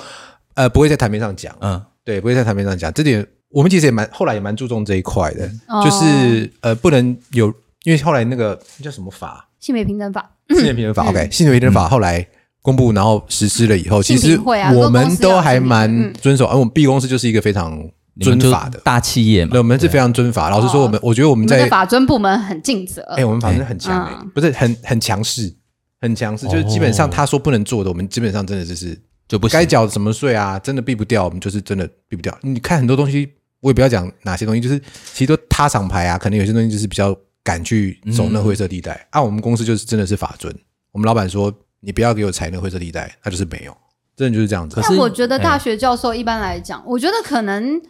[0.53, 2.93] 呃不会在台面上讲，嗯，对，不会在台面上讲。
[2.93, 7.47] 这点我们其实也蛮后来也蛮注重这一块的，哦就是呃不能有，
[7.85, 12.27] 因为后来那个那叫什么法，性别平等法，性别平等法， OK，性别平等法后来
[12.61, 16.13] 公布，然后实施了以后，其实我们都还蛮嗯。
[16.21, 17.81] 遵守，而我们 B 公司就是一个非常
[18.19, 19.51] 遵法的，大企业嘛。
[19.51, 20.49] 对，我，们是非常遵法。
[20.49, 25.55] 老实说，我们我觉得我们在们法尊部门很尽责，哎，我们法律很强哎嗯，不是很很强势，
[26.01, 29.57] 很强势，就是基本上他说不能做的，我们基本上真的就是就不行。
[29.57, 32.37] 该缴什么税啊，真的避不掉，我们就是真的避不掉。
[32.41, 33.29] 你看很多东西，
[33.61, 34.77] 我也不要讲哪些东西，就是
[35.13, 39.07] 其实都踏上牌啊，可能有些东西就是比较敢去走那灰色地带。
[39.11, 40.53] 啊，我们公司就是真的是法尊，
[40.91, 43.75] 我们老板说你不要给我踩那灰色地带，那就是没有。
[44.15, 44.75] 真的就是这样子。
[44.75, 47.81] 可是但我觉得哎大学教授一般来讲，我觉得可能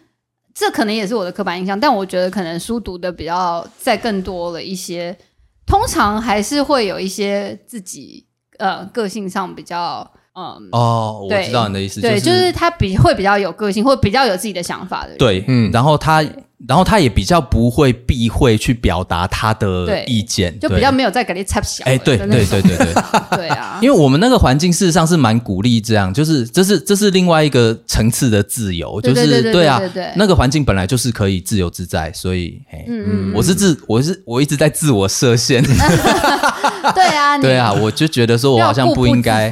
[0.54, 5.18] 这可能也是我的刻板印象，但我觉得可能书读的比较再更多了一些，
[5.66, 10.70] 通常还是会有一些自己呃个性上比较嗯。
[10.72, 15.18] 哦，我对知道你的意思，对，就就是他比会比较有个性，或比较有自己的想法的人。
[15.18, 16.24] 对，嗯嗯，然后他，
[16.68, 21.86] 然后他也比较不会避讳去表达他的意见，就对比较没有在给你插小。
[21.86, 22.94] 哎，对对对对对，
[23.38, 29.82] 对啊，因为我们那个环境事实上是蛮鼓励这样，就是这是这是另外一个层次的自由，就是对啊
[30.16, 32.86] 那个环境本来就是可以自由自在，所以，嘿。
[32.88, 39.50] 嗯嗯，我是自我是我一直在自我设限，对啊，你对啊，我就觉得说我好像不应该。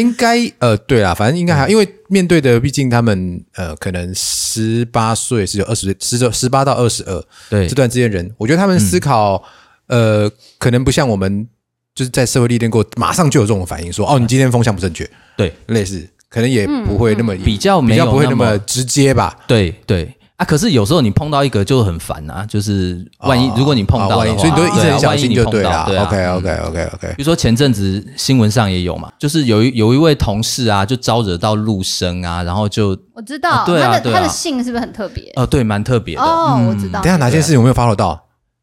[0.00, 7.68] 应该呃，对啦，反正应该还因为面对的，毕竟他们呃，可能十八岁是有二十十九十八到二十二对。
[7.68, 9.42] 这段之间人，我觉得他们思考、
[9.86, 11.46] 呃，可能不像我们
[11.94, 15.52] 就是在社会历练过，马上就有这种反应，说哦，你今天风向不正确，对。
[15.66, 19.38] 类似，可能也不会那么、比较比没有较不会那么么直接吧。
[19.46, 25.70] 对对啊，可是有时候你碰到一个就很烦啊，就是万一、哦如果你碰到的话，哦万一所以你都一直对啊很小心万一你碰就对了。
[25.70, 35.30] 到对啊 OK OK OK OK，比如说前阵子新闻上也有嘛，就是有一有一位同事啊，就招惹到陆生啊，然后就我知道啊对啊他的对啊他的姓是不是很特别？
[35.36, 37.12] 呃对，蛮特别的哦，嗯我知道等一。
[37.12, 38.18] 下哪件事有没有 follow 到？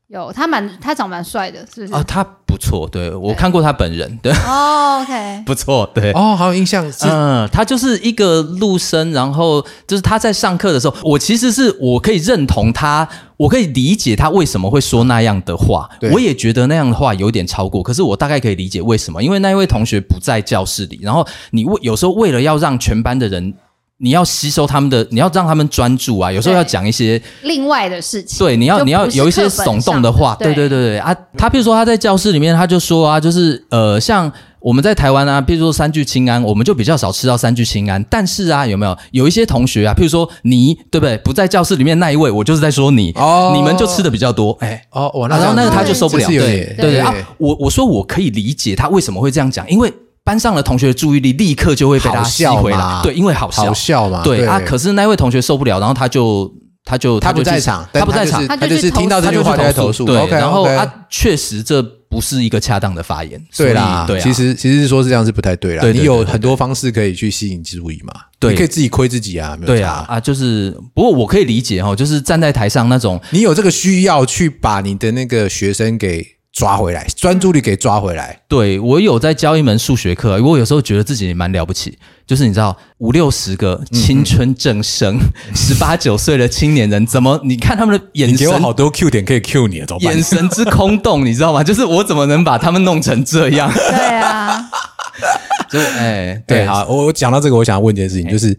[0.10, 1.94] 有他蛮他长蛮帅的，是不是？
[1.94, 6.14] 啊，他不错，对我看过他本人，对，哦，OK， 不错，对。
[6.14, 23.54] 哦，好有印象嗯，他就是一个陆生，然后就是他在上课的时候，我其实是我可以认同他，我可以理解他为什么会说那样的话对，我也觉得那样的话有点超过，可是我大概可以理解为什么，因为那一位同学不在教室里，然后你为有时候为了要让全班的人。
[24.00, 26.32] 你要吸收他们的，你要让他们专注啊。
[26.32, 28.38] 有时候要讲一些另外的事情。
[28.38, 41.18] 对，你要你要有一些耸动的话，对对对对啊，他比如说他在教室里面，他就说啊，就是呃，像我们在台湾啊，比如说三聚氰胺，我们就比较少吃到三聚氰胺，但是啊，有没有有一些同学啊，譬如说你对不对？
[41.20, 44.80] 不在教室里面那一位，我就是在说你，哦你们就吃的比较多，哎。
[44.92, 47.14] 哦，我那，然后那个他就受不了，对对对啊！
[47.40, 49.92] 我我说我可以理解他为什么会这样讲，因为
[50.28, 54.22] 班上的同学的注意力立刻就会被他吸回来，对，因为好笑，好笑嘛？
[54.26, 54.60] 对啊。
[54.60, 60.04] 可是那位同学受不了，然后他就他就他不在场，他不在场，他他就是听到这句话就在投诉。
[60.04, 65.90] 对然后啊，确实这不是一个恰当的发言，对啦，对啊，其实其实是说是这样是不太对啦。
[65.92, 68.52] 你有很多方式可以去吸引注意嘛，对。
[68.52, 76.26] 你可以自己亏自己啊，对啊，啊，就是不过我可以理解哦，就是站在台上那种你有这个需要去把你的那个学生给
[76.58, 78.36] 抓回来，专注力给抓回来。
[78.48, 85.20] 对我有在教一门数学课，我有时候觉得自己也蛮了不起，就是你知道五六十个青春正盛、
[85.54, 90.24] 十八九岁的青年人，怎么你看他们的眼神你给我好多 Q 点可以 Q 你，怎么办眼？
[90.24, 91.62] 神之空洞，你知道吗？
[91.64, 93.72] 就是我怎么能把他们弄成这样？
[93.72, 94.68] 对啊，
[95.70, 98.58] 就是哎，对，好，我我讲到这个，我想要问一件事情，就是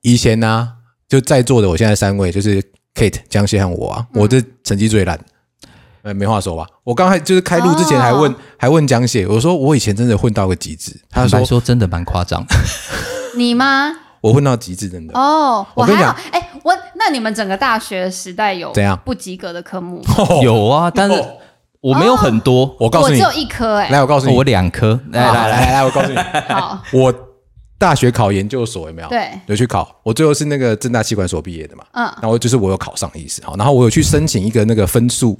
[0.00, 0.66] 以前呢、
[1.06, 2.62] 就在座的我现在三位，就是
[2.94, 5.20] Kate、江西和我啊，我的成绩最烂。
[6.02, 6.66] 呃，没话说吧。
[6.84, 10.98] 我刚才就是开录之前还问，哦还问江蟹，我说我以前真的混到个极致。
[11.10, 12.44] 他说说真的蛮夸张。
[13.36, 13.92] 你吗？
[14.20, 15.18] 我混到极致，真的。
[15.18, 16.28] 哦，我跟你讲我还好。
[16.32, 20.02] 哎，我那你们整个大学时代有怎样不及格的科目？
[20.44, 21.24] 有啊，但是
[21.80, 23.88] 我没有很多，我告诉你我只，有一科哎。
[23.88, 24.98] 来，我告诉你，我两科。
[25.12, 26.16] 来来来来来，我告诉你，
[26.52, 27.14] 好，我
[27.78, 29.08] 大学考研究所有没有？
[29.08, 29.88] 对有去考。
[30.02, 31.84] 我最后是那个正大气管所毕业的嘛。
[31.92, 33.42] 嗯然后就是我有考上的意思。
[33.42, 35.38] 好，然后我有去申请一个那个分数，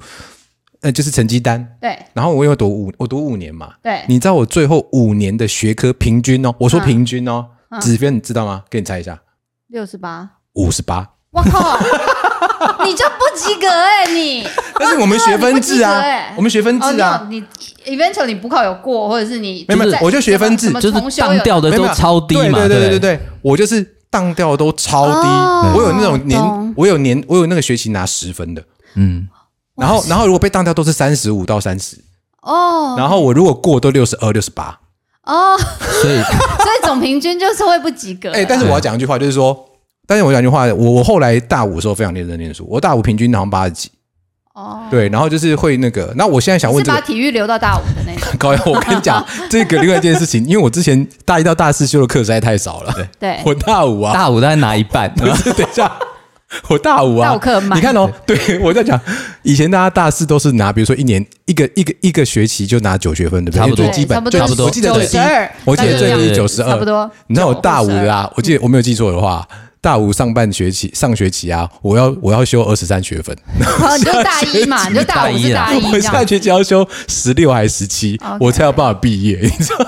[0.83, 1.77] 呃，就是成绩单。
[1.81, 1.99] 对。
[2.13, 3.75] 然后我因为读五，我读五年嘛。
[3.83, 7.81] 对，你知道我最后五年的学科平均哦，我说嗯平均哦，嗯。
[7.81, 8.65] 指分你知道吗？
[8.71, 9.21] 给你猜一下，
[9.69, 10.29] 六十八。
[10.55, 11.11] 五十八。
[11.33, 11.79] 我靠，
[12.85, 14.45] 你就不及格哎你！
[14.81, 16.03] 但是我们学分制啊
[16.37, 17.39] 我们学分哦，制啊，你
[17.87, 23.17] 你 eventually 你补考有过，或者是你没有没我就学分制就是当掉的都超低嘛，对对对对对？
[23.17, 28.65] 对，我就是当掉都超低，哦我有那种年，我有年，我有那个学期拿十分的，
[28.97, 29.29] 嗯，
[29.81, 31.97] 然后然后如果被当掉都是三十五到三十，
[32.43, 34.79] 哦然后我如果过都六十二、六十八。
[35.25, 35.57] 哦，
[36.03, 36.15] 所以
[36.63, 38.33] 所以总平均就是会不及格。
[38.33, 39.57] 哎，但是我要讲一句话，就是说，
[40.07, 43.91] 但是我讲一句话，我我后来大五的时候非常认真念书，我大五平均好像八十几，
[44.55, 47.01] 哦，对，然后就是会那个，那我现在想问是这个。
[47.01, 48.33] 把体育留到大五的那种。
[48.41, 53.09] 高阳，我跟你讲， 这个另外一件事情，因为我之前大一到大四修的课实在太少了。
[53.19, 55.93] 对，我大五啊，大五大概拿一半，不是等一下，
[56.69, 57.39] 我大五啊，
[57.75, 59.01] 你看哦， 对我在讲，
[59.43, 63.61] 以前大家大四都是拿，比如说一年一个一个一个学期就拿九学分，对不对？
[63.61, 63.85] 差不多。
[63.85, 64.41] 因为最基本差不多。
[64.41, 64.65] 最多。
[64.67, 67.11] 我记得最低92，我记得最低九十二，差不多。
[67.29, 69.47] 你知道我大五的啊，我记得我没有记错的话，
[69.83, 73.35] 大五上半学期上学期啊，我要我要修二十三学分，
[73.81, 76.01] 哦，你就大一嘛，你就大五是大一我。
[76.01, 79.87] 下学期要修十六还是十七我才有办法毕业，你知道？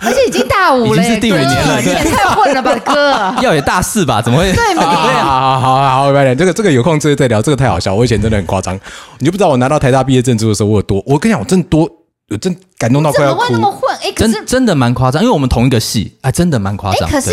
[0.00, 3.42] 而且已经大五了耶，已经是第五年了你也太混了吧， 哥。
[3.42, 4.22] 要也大四吧？
[4.22, 4.52] 怎么会？
[4.52, 4.80] 对没？
[4.80, 6.34] 啊，好好好好，拜拜。
[6.34, 7.92] 这个这个有空之后再聊，这个太好笑。
[7.92, 8.78] 我以前真的很夸张，
[9.18, 11.88] 你就不知道我拿到台大毕业证书的时候，我有多，我跟你讲，我真的多，
[12.30, 13.58] 我真感动到怎快要哭么会那。
[13.58, 13.96] 么混？
[14.02, 17.08] 哎，可是真真的蛮夸张，因为我们同一个系，哎，真的蛮夸张。
[17.08, 17.32] 哎，可是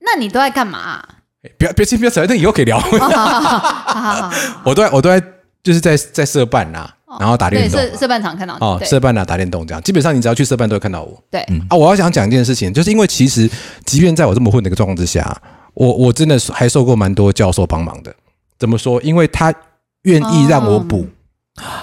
[0.00, 1.00] 那你都在干嘛？
[1.56, 2.78] 不要别先不要扯，那以后可以聊。
[4.64, 5.22] 我都在我都在
[5.62, 11.22] 就是在在社办啦，然后打对，电动社社办场看到你哦，对社办啦打电动这样，基本上你只要去社办都会看到我。
[11.30, 13.48] 对，啊，我要想讲一件事情，就是因为其实，
[13.86, 15.40] 即便在我这么混的一个状况之下，
[15.74, 18.14] 我我真的是还受过蛮多教授帮忙的。
[18.58, 19.00] 怎么说？
[19.02, 19.54] 因为他
[20.02, 21.06] 愿意让我补，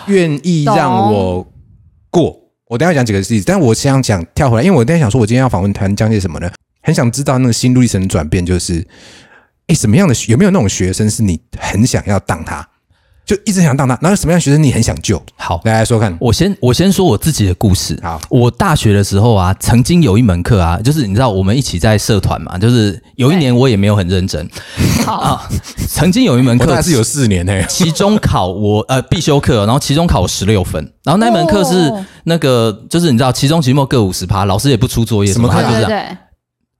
[0.07, 1.47] 愿、意让我
[2.09, 2.37] 过。
[2.67, 6.51] 我等下讲几个例子，但我想讲跳回来，因为我等一下想说，我今天要访问谭江介什么呢？
[6.81, 8.85] 很想知道那个心路历程的转变，就是，
[9.67, 12.67] 哎，什么样的有没有那种学生是你很想要当他，
[13.25, 15.19] 就一直想当他，然后什么样的学生你很想救？
[15.35, 16.15] 好，来来说看。
[16.19, 17.99] 我先我先说我自己的故事。
[18.03, 24.47] 好，我大学的时候啊，曾经有一门课啊，就是你知道我们一起在社团嘛，就是有一年我也没有很认真
[25.03, 25.49] 好，啊，
[25.89, 35.89] 曾经有一门课我大概是有四年呢、期中考我呃必修课，然后期中考我十六分，然后那门课是哦那个就是你知道期中期末各五十趴，老师也不出作业什么课他就是这样。
[35.89, 36.17] 对对对，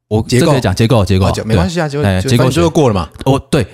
[0.07, 3.09] 我结构这可以讲结构结构没关系啊，就对哎就反正结构学就过了嘛。
[3.25, 3.65] 哦对，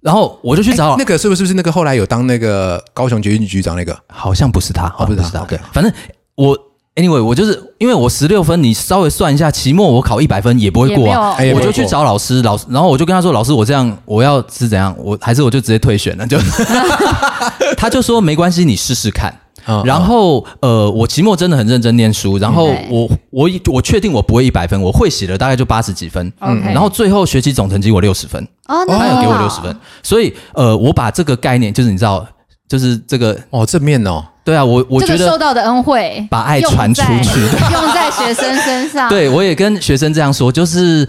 [0.00, 3.96] 然后我就去找哎那个是不是是那个后来有当那个高雄捷运局长那个？
[4.08, 5.42] 好像不是他，好像不是他不是他。
[5.42, 5.92] OK 对，反正
[6.34, 6.58] 我
[6.96, 11.34] anyway，我就是因为我十六分，你稍微算一下，期末我考一百分也不会过啊。
[11.38, 16.36] 哎也不会过我就去找老师，老师，然后我就跟他说：“老师，我这样我要是怎样，我还是我就直接退选了。”就
[17.78, 19.32] 他就说：“没关系，你试试看。”
[19.68, 26.32] 嗯然后呃，我期末真的很认真念书，然后我我我确定我不会一百分，我会写的大概就八十几分。
[26.38, 32.24] 然后最后学期总成绩我六十分，哦，那他有给我六十分，所以呃，我把这个概念就是你知道，
[32.68, 37.40] 就是这个哦，正面哦，对啊，我我这觉得个受到的恩惠，把爱传出去。
[37.40, 39.08] 用在 用在学生身上。
[39.08, 41.08] 对，我也跟学生这样说，就是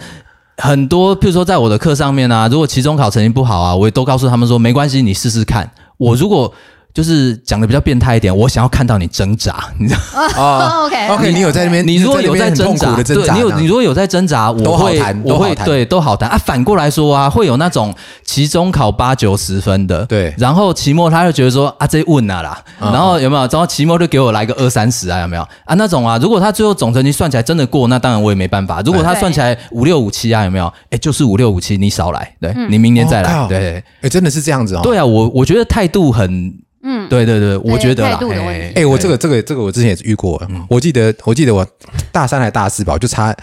[0.57, 5.69] 很多，譬如说在我的课上面啊，如果期中考成绩不好啊，我也都告诉他们说，没关系，你试试看。
[5.97, 6.51] 我如果
[6.97, 16.35] 就是讲的比较变态一点，我想要看到你挣扎，你知道，啊 OK OK，你有在那边，你如果有在挣扎，苦的挣扎对你有，你如果有在挣扎，我会都好谈我都好谈会对都好谈啊。
[16.43, 17.93] 反过来说啊，会有那种
[18.25, 23.41] 期中考八九十分的，对然后期末他就觉得说啊这问啊啦，嗯然后有没有？
[23.41, 25.75] 然后期末就给我来个二三十啊，有没有啊？
[25.75, 28.81] 那种啊，如果他最后总成绩算起来真的过，那当然我也没办法。
[28.81, 30.65] 如果他算起来五六五七啊，有没有？
[30.89, 34.79] 哎，就是五六五七，你少来，对你明年再来，哦对哎，真的是这样子哦。
[34.81, 36.51] 对啊，我我觉得态度很，
[36.89, 38.79] 嗯，对对对，我觉得啦态度的问题。
[38.79, 41.67] 哎，我这个这个这个我之前也是遇过，我记得我记得我
[42.13, 43.35] 大三还大四吧，我就差，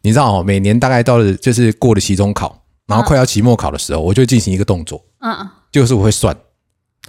[0.00, 6.34] 你知道哦，每年大概到了就是过了期中考，然后快要期末考的时候，我就进行一个动作，嗯，就是我会算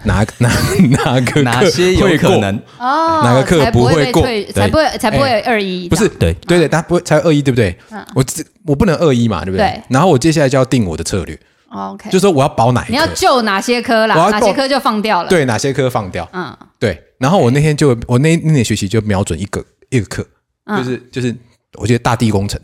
[0.04, 0.50] 哪哪
[1.06, 2.56] 哪个哪些有可能？
[2.80, 4.24] 哦，哪个课不不会过
[4.54, 7.78] 才不会才不会二一，不是对对对，他不会才二一对不对？
[7.92, 8.06] 嗯。
[8.16, 9.66] 我这我不能二一嘛，对不对？
[9.68, 9.84] 对。
[9.90, 11.40] 然后我接下来就要定我的策略，哦
[11.74, 17.02] OK，就是说我要保哪一你要，救哪些科啦我要，哪些科就放掉了。，对哪些科放掉，嗯，对。
[17.18, 20.26] 然后我那天就我那那年学习就瞄准一个一个课，
[20.66, 20.78] 嗯。
[20.78, 21.36] 就是就是
[21.76, 22.60] 我觉得大地工程，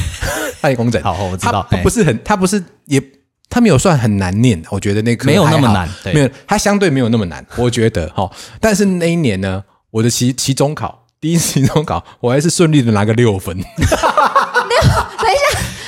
[0.60, 3.02] 大地工程，好，我知道，哎它不是很，它不是也。
[3.50, 6.12] 它没有算很难念，我觉得那科没有那么难对。
[6.12, 8.28] 没有，它相对没有那么难，我觉得 哈。
[8.58, 13.56] 但是那一年呢，我的期期中考第一次期中考，我还是顺利的拿个六分，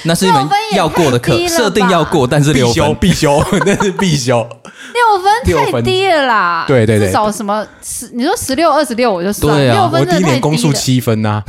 [0.07, 2.75] 那是一门六分也要过的课设定要过，但是必六分。
[2.75, 4.47] 修必修， 那是必修。
[4.95, 6.64] 六分太低了啦。
[6.66, 10.75] 对对对至少什么十，你说十六二十六我就算，对啊六我第一分真的太低年公数了。
[10.75, 11.42] 七分呐、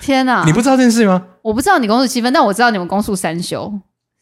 [0.00, 1.22] 天哪，你不知道这件事吗？
[1.42, 3.72] 我不知道你公数七分，但我知道你们公数三修，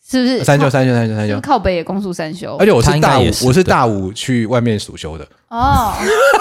[0.09, 0.45] 是不是？
[0.45, 5.27] 三休三休三休三修，是不是靠北也公诉三休而且我是大五我是大五去外面暑修的。
[5.49, 5.93] 哦，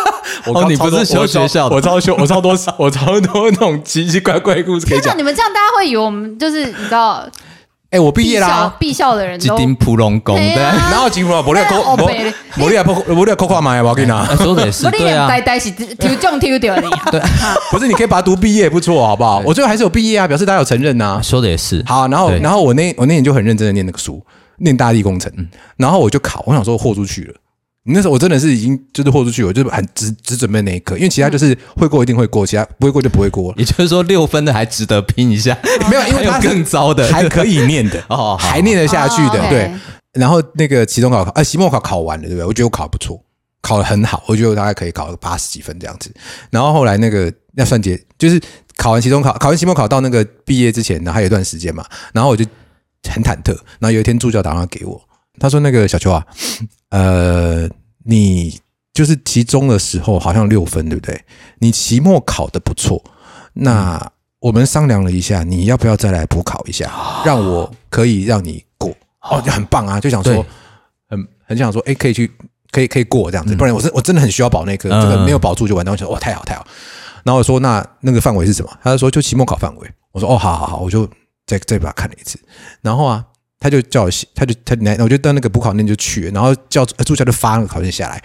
[0.53, 5.09] 哦你不是修超多我学校的我超修，我超多，我超多那种奇奇怪怪的故事可以天哪！
[5.09, 5.17] 讲。
[5.17, 7.25] 你们这样大家会以为我们就是你知道
[7.93, 17.11] 哎，我毕业啦，毕校的人都一丁普龙宫，对然后金普龙，我咧扣哦北嘞伯利亚伯伯利亚扣跨买，我跟你讲，啊说的也是，对啊，呆呆是丢中丢掉你啊！
[17.11, 17.21] 对
[17.69, 19.43] 不是你可以把它读毕业不错，好不好？
[19.45, 21.19] 我最后还是有毕业啊，表示大家有承认呐。
[21.21, 21.83] 说的也是。
[21.85, 24.19] 好，然后对然后我那我那年就很认真的念那个书，
[24.57, 25.31] 念大地工程，
[25.77, 27.35] 然后我就考，我想说豁出去了。
[27.85, 33.53] 那时候我真的是已经就是豁出去，我就很只只准备那一科，因为其他就是会过一定会过，其他不会过就不会过。
[33.57, 35.57] 也就是说，六分的还值得拼一下，
[35.89, 39.71] 没有，因为 还有更糟的，还可以念的， 哦还念得下去的，哦对。
[40.13, 42.45] 然后那个期中考考，呃，期末考考完了，对不对？
[42.45, 43.19] 我觉得我考得不错，
[43.61, 46.13] 考得很好，我觉得我大概可以考个八十几分这样子。
[46.51, 48.39] 然后后来那个要算结，就是
[48.77, 51.83] 考完期中考，考完期末考到那个毕业之前，然后还有一段时间嘛，
[52.13, 52.45] 然后我就
[53.09, 53.49] 很忐忑。
[53.79, 55.01] 然后有一天助教打电话给我，
[55.39, 56.25] 他说：“那个小邱啊，
[56.89, 57.67] 呃，
[58.05, 58.59] 你
[58.93, 61.19] 就是期中的时候好像六分，对不对？
[61.59, 63.03] 你期末考的不错，
[63.53, 66.91] 那我们商量了一下，你要不要再来补考一下，
[67.25, 68.91] 让我可以让你过？
[69.21, 70.45] 哦，就很棒啊，就想说
[71.09, 72.29] 很很想说，哎，可以去，
[72.71, 75.91] 可以可以过这样子，不然我真我真的很需要保那科，嗯这个没有保住就完蛋。
[75.91, 76.65] 我想，哇，太好太好。
[77.23, 78.71] 然后我说，那那个范围是什么？
[78.83, 79.89] 他就说就期末考范围。
[80.11, 81.09] 我说，哦，好好好，我就
[81.47, 82.37] 再再把它看了一次。
[82.81, 83.25] 然后啊，
[83.63, 88.21] 他就叫我写，他就他来，我就到那个补考那就去，然后叫呃助教就发那个考卷下来，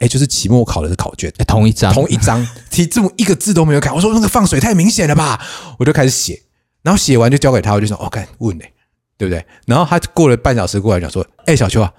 [0.00, 3.92] 哎，就是期末考的考卷，哎同一张，同一张题字幕一个字都没有改。
[3.92, 5.40] 我说那个放水太明显了吧，
[5.78, 6.42] 我就开始写，
[6.82, 8.72] 然后写完就交给他，我就说，哦，看问嘞、
[9.16, 9.46] 对不对？
[9.66, 11.92] 然后他过了半小时过来讲说，哎，小秋啊，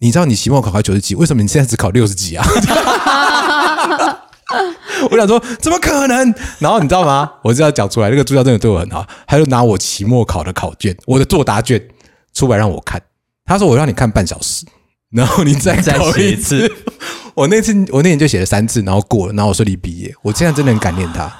[0.00, 2.46] 你知道你期末考考九十几，为什么你现在只考六十几啊？
[5.10, 6.34] 我想说怎么可能？
[6.60, 7.30] 然后你知道吗？
[7.42, 11.82] 我就要讲出来，那个助教真的对我很好，他就拿我期末考的考卷，我的作答卷
[12.34, 13.00] 出来让我看。
[13.46, 14.66] 他说我让你看半小时，
[15.10, 16.72] 然后你再再写一次 次。
[17.34, 20.14] 我那次我那年就写了三次，然后过了，然后我顺利毕业。
[20.22, 21.32] 我现在真的很感念他，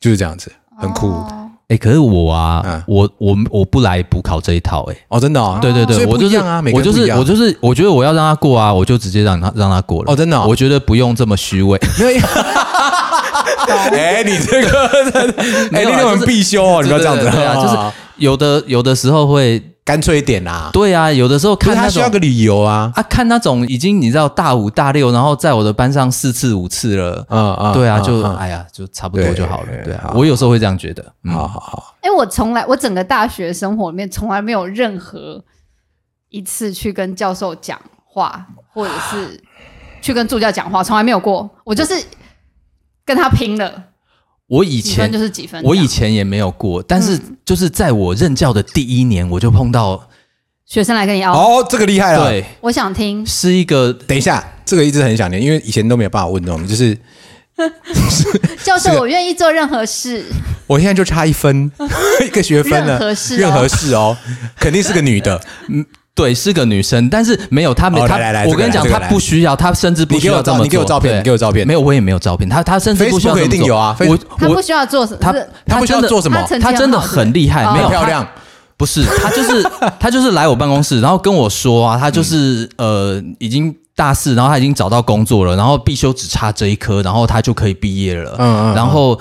[0.00, 1.36] 就是这样子，很酷哦
[1.68, 4.96] 哎，可是我啊嗯，我我我不来补考这一套，哎。
[5.08, 10.12] 哦，真的哦，对对对，所以我就是不一样啊，每个我就是人不一样我就是我觉得我要让他过啊，我就直接让他让他过了。
[10.12, 11.78] 哦真的哦我觉得不用这么虚伪。
[12.00, 12.20] 没有。
[13.92, 14.86] 哎，你这个，
[15.70, 17.76] 哎，没有啊你那种就是必修哦，你不要这样子，对对对啊，就是
[18.16, 20.70] 有的有的时候会，干脆一点啦。
[20.72, 22.92] 对啊，有的时候看那种他需要个理由啊。
[22.94, 29.66] 啊，看那种已经你知道大五大六，然后在我的班上四次五次了，嗯嗯对啊，就哎呀，就差不多就好了。
[29.66, 31.02] 对对啊，我有时候会这样觉得。
[31.24, 35.42] 嗯好好好，哎、我从来我整个大学生活里面从来没有任何
[36.28, 39.42] 一次去跟教授讲话，或者是
[40.00, 41.50] 去跟助教讲话，从来没有过。
[41.64, 42.00] 我就是
[43.04, 43.86] 跟他拼了，
[44.50, 45.76] 我以前就是几分我。
[45.76, 50.08] 以前也没有过，但是就是在我任教的第一年，我就碰到，
[50.66, 53.24] 学生来跟你要，哦，这个厉害了。，对，我想听。
[53.24, 56.98] 是一个等一下，这个一直很想念，因为以前都没有办法问这种，就是
[58.64, 60.24] 教授这，个我愿意做任何事。
[60.66, 61.70] 我现在就差一分，
[62.26, 64.16] 一个学分了，任何事哦任何事哦，
[64.58, 65.40] 肯定是个女的。
[66.14, 71.66] 对，是个女生，但是没有她没她哦来来来，我跟你讲，她不需要，她甚至不你给我照，需要这么你给我照片，对你给我照片。
[71.66, 76.36] 没有，我也没有照片，她她甚至不需要 Facebook 这么一定有啊我我他不需要做什么，她是他不需要真的做什么？
[76.40, 77.72] 他成绩她真的很好很厉害，哦。
[77.72, 78.26] 没有很漂亮，
[78.76, 79.62] 不是，她就是
[79.98, 88.34] 她就是来我办公室，然后跟我说啊，她就是、呃已经大四，然后他已经找到工作了，然后必修只差这一科，然后他就可以毕业了。
[88.38, 88.74] 嗯嗯嗯。
[88.74, 89.18] 然后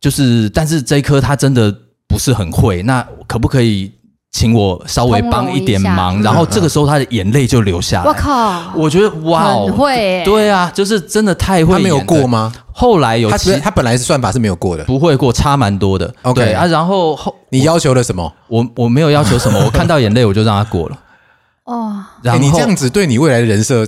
[0.00, 1.72] 就是，但是这一科他真的
[2.08, 3.92] 不是很会，那可不可以
[4.36, 6.22] 请我稍微帮一点忙？
[6.22, 8.06] 然后这个时候他的眼泪就流下来。
[8.06, 12.52] 我靠，我觉得哇哦，很会耶对啊，就是真的太会他没有过吗？
[12.70, 14.84] 后来有其他他本来是算法是没有过的。
[14.84, 16.12] 不会过，差蛮多的。
[16.20, 18.30] OK 对啊，然后后你要求了什么？
[18.48, 20.98] 我我没有要求什么， 我看到眼泪我就让他过了。
[21.64, 23.86] 哦，然后哎你这样子对你未来的人设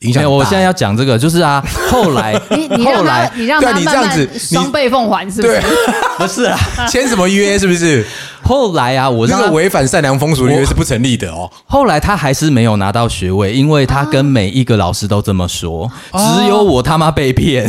[0.00, 0.22] 影响。
[0.22, 5.66] 没有，我现在要讲这个，就是啊， 后来你你让他后来你让对啊你这他慢慢样子你双倍奉还是不对是？
[6.18, 8.04] 不是啊，签什么约是不是？
[8.46, 11.50] 后来啊，我这个违反善良风俗的约是不成立的哦。
[11.66, 17.68] 后来他还是没有拿到学位，因为他跟每一个老师都这么说，只有我他妈被骗。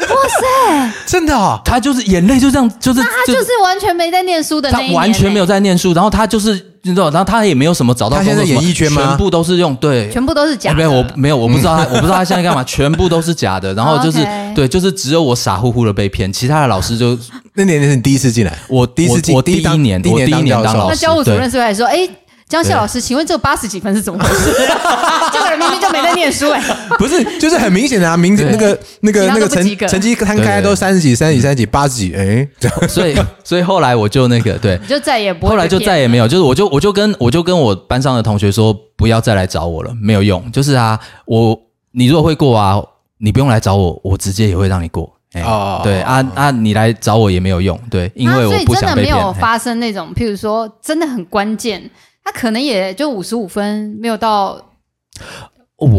[0.00, 10.10] 哇塞真的哦，他就是眼泪就这样，就是他就是完全没在念书的那他一年完全没有，在念书，然后他就是你知道，然后他也没有什么找到他现在工作演艺圈吗全部都是用对。
[10.10, 10.74] 全部都是假的。
[10.74, 13.72] 哎没有，我没有，我不知道他，我不知道他现在干嘛，全部都是假的。
[13.74, 17.18] 然后就是 OK 对，就是只有我傻乎乎的被骗，其他的老师就
[17.54, 22.08] 那年是你第一次进来，我第一次进我我第第一当年，第一年我第一年当教授当老师，那教务主任是不是还说，哎，
[22.50, 24.50] 江谢老师，请问这个八十几分是怎么回事？
[25.32, 26.60] 这个人明明就没在念书，哎，
[26.98, 40.50] 不是，就是很明显的啊，名字那个那个那个成成绩摊开都三十几、三十几、三十几、八十几，哎，这样所以 所以后来我就那个对，你就再也不会后来就再也没有，就是我就我就跟我就跟我班上的同学说，不要再来找我了，没有用。
[40.50, 41.56] 就是啊，我
[41.92, 42.82] 你如果会过啊，
[43.18, 45.08] 你不用来找我，我直接也会让你过。
[45.34, 45.42] 哎。
[45.42, 45.82] 哦。
[45.84, 49.14] 对啊啊，你来找我也没有用，对，因为啊所我以真的没不想被骗。
[49.14, 49.20] 哎。
[49.20, 51.88] 有发生那种，譬如说真的很关键，
[52.24, 54.60] 他可能也就五十五分，没有到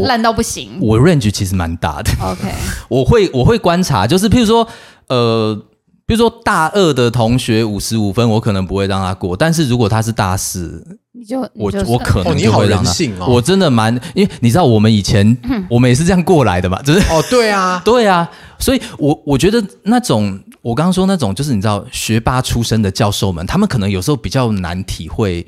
[0.05, 0.77] 烂到不行。
[0.81, 2.51] 我 range 其实蛮大的，OK，
[2.89, 4.67] 我会我会观察，就是譬如说
[5.07, 5.65] 呃。
[6.03, 12.83] 比如说大二的同学五十五分，我可能不会让他过，但是如果他是大四，你就我我可能你好就会让他。
[12.83, 13.27] 人性哦。
[13.29, 15.37] 我真的蛮，因为你知道我们以前
[15.71, 25.47] 我们也是这样过来的嘛，就是哦，对啊， 对啊，所以我我觉得那种我刚刚说那种就是你知道学霸出身的教授们，他们可能有时候比较难体会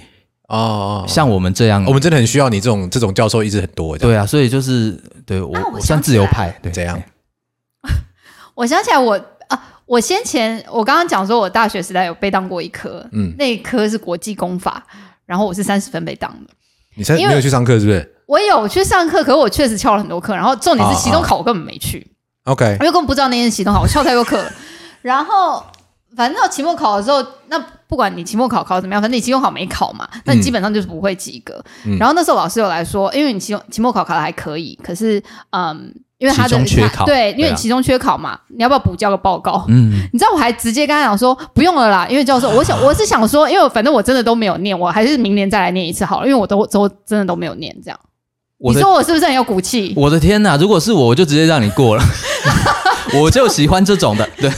[0.49, 3.97] 哦哦，像我们这样，我们真的很需要你这种这种教授，一直很多。
[3.97, 4.91] 对啊，所以就是
[5.25, 7.01] 对我啊我我算自由派，对，这样？
[8.55, 14.85] 我想起来我，啊，我先前我刚刚讲说，我大学时代有被当过一科，嗯那一科是国际公法，
[15.25, 16.53] 然后我是三十分被当的。
[16.95, 18.15] 你才因为没有去上课是不是？
[18.27, 22.05] 我有去上课，可是我确实翘了很多课，然后重点是期中考我根本没去。
[22.43, 24.45] OK，因为根本不知道那件事期中考，我翘太多课。
[25.01, 25.63] 然后
[26.15, 27.59] 反正到期末考的时候，那
[27.93, 31.63] 不管你期末考考怎么样，反正你期中考没考嘛，那你基本上就是不会及格。
[31.99, 35.21] 然后那时候老师有来说，因为你期期末考考的还可以，可是
[35.51, 35.93] 嗯。
[36.19, 39.65] 因为他的中缺考对，因为你期中缺考嘛，你要不要补交个报告？
[39.67, 47.99] 嗯，你知道我还直接跟他讲说不用了啦，因为教授，我想 我是想说，因为反正我真的都没有念，我还是明年再来念一次好了，因为我都都真的都没有念这样。
[48.59, 49.91] 你说我是不是很有骨气？
[49.97, 50.55] 我的天哪！
[50.55, 52.03] 如果是我，我就直接让你过了。
[53.19, 54.49] 我就喜欢这种的，对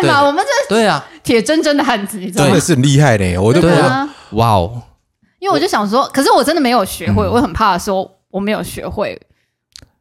[0.00, 0.22] 对嘛？
[0.24, 2.60] 我们这对啊，铁铮铮的汉子，你知道吗真的？
[2.60, 3.78] 是很厉害嘞，我都不知道。
[3.78, 4.82] 对啊哇哦！
[5.38, 9.20] 因为我就想说，可是我真的没有学嗯会，我很怕说我没有学会，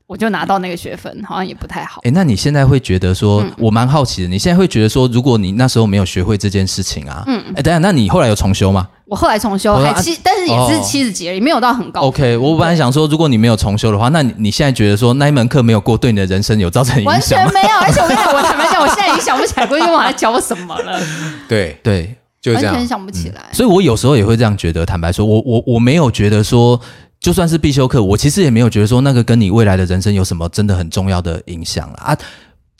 [0.05, 2.01] 我就拿到那个学分，好像也不太好。
[2.03, 12.01] 哎，那你现在会觉得说，嗯我蛮好奇的，你现在会觉得说，如果你那时候没有学会这件事情啊，嗯，哎，等一下，那你后来有重修吗我后来重修，还七，但是也是哦七十几而已，没有到很高。
[12.01, 17.51] ？OK，我本来想说，如果你没有重修的话，那你你现在觉得说那一门课没有过，对你的人生有造成影完响吗？
[17.51, 21.01] 全没有，而且我跟你讲，我坦白讲，我现在已经想不起来过去我在教我什么了，
[21.49, 22.87] 对，对，就这样完全。
[22.87, 23.41] 想不起来。
[23.51, 24.85] 所以我有时候也会这样觉得。
[24.85, 26.79] 坦白说，我我我没有觉得说，
[27.19, 32.17] 就算是必修课，我其实也没有觉得说那个跟你未来的人生有什么真的很重要的影响了啊。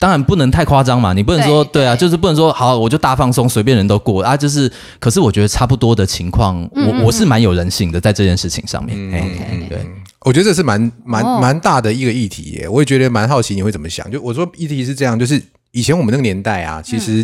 [0.00, 4.34] 当然不能太夸张嘛，你不能说对对啊，就是不能说好我就大放松，随便人都过啊。
[4.34, 8.96] 就是，可是我觉得差不多的情况，嗯我我是蛮有人性的在这件事情上面。
[9.12, 9.86] 哎、OK 对，
[10.20, 14.10] 我觉得这是蛮蛮哦蛮大的一个议题耶，我也觉得蛮好奇你会怎么想。
[14.10, 15.40] 就我说议题是这样，就是
[15.72, 17.22] 以前我们那个年代啊，其实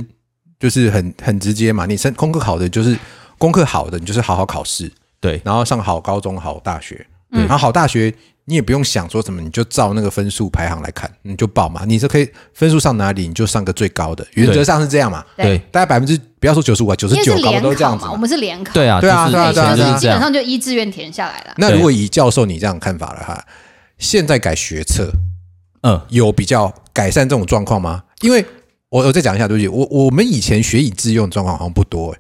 [0.61, 2.95] 就是很很直接嘛，你升功课好的就是
[3.39, 8.13] 功课好的，你就是好好考试，对然后上好高中、好大学，嗯然后好大学
[8.49, 15.25] 你也不用想说什么，你就照那个分数排行来看，你就报嘛，你是可以分数上哪里你就上个最高的，原则上是这样嘛。
[15.37, 18.17] 对大概百分之不要说九十五啊，九十九搞不联考嘛，都这样子嘛我。
[18.17, 19.99] 们是联考，对啊，对啊对啊对啊。
[19.99, 21.55] 基本上就一志愿填下来了。
[21.57, 23.45] 那如果以教授你这样看法了哈，
[23.99, 25.11] 现在改学测
[25.83, 28.05] 嗯，有比较改善这种状况吗？
[28.21, 28.45] 因为
[28.89, 32.19] 我我再讲一下，对不起，我我们以前学以致用的状况好像不多哎，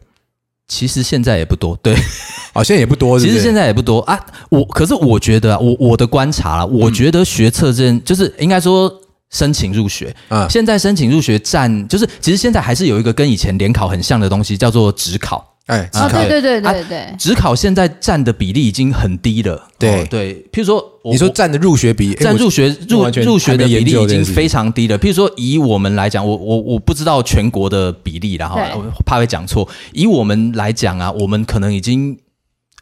[0.68, 1.94] 其实现在也不多，对。
[2.54, 4.18] 哦，现在也不多，其实现在在也不多啊。
[4.48, 8.92] 我可是我觉得啊，我我的观察啦，嗯我觉得学测这件就是应该说
[9.30, 15.55] 申请入学，嗯现在申请入学占就是其实现在还是有一个跟以前联考很像的东西，叫做职考。
[15.66, 19.60] 哎，哦，只考对对对啊对对，职考现在占的比例已经很低了。
[19.78, 24.96] 对哦对，譬如说我你说占的入学比占入学入入学的比例已经非常低了。
[24.96, 29.68] 譬如说，以我们来讲，我我我不知道全国的比例啦，哈对，我怕会讲错。
[29.92, 32.16] 以我们来讲啊，我们可能已经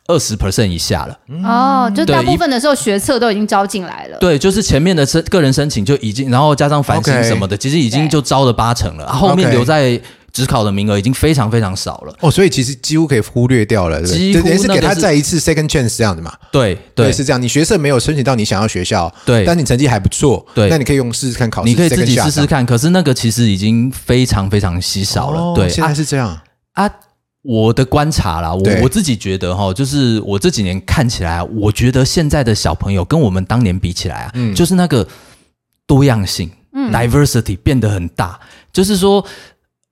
[0.07, 1.19] 二十 percent 以下了。
[1.43, 4.19] 哦，就大部分的时候学测都已经招进来了。
[4.19, 9.99] 对，就是前面的申个人申请就已经，然后加上繁星什么的，其实已经就招了八成了，啊后面留在
[10.35, 12.15] 职考的名额已经非常非常少了。
[12.21, 14.19] 哦，所以其实几乎可以忽略掉了，对不对？
[14.19, 16.35] 几乎就等于是给他再一次 second chance 这样子嘛。
[16.51, 17.41] 对对是这样。
[17.41, 22.67] 你学测没有申请到你想要学校，对但你成绩还不错，对那你可以用试试看考试，你可以自己试试看。
[22.67, 25.55] 可是那个其实已经非常非常稀少了。
[25.55, 26.37] 对哦现在啊是这样。
[26.73, 26.91] 啊，
[27.43, 35.07] 我的观察啦，我我自己觉得哈，就是我这几年看起来啊，我觉得现在的小朋友跟我们当年比起来啊，嗯就是那个
[35.87, 38.41] 多样性、嗯 diversity 变得很大，
[38.73, 39.25] 就是说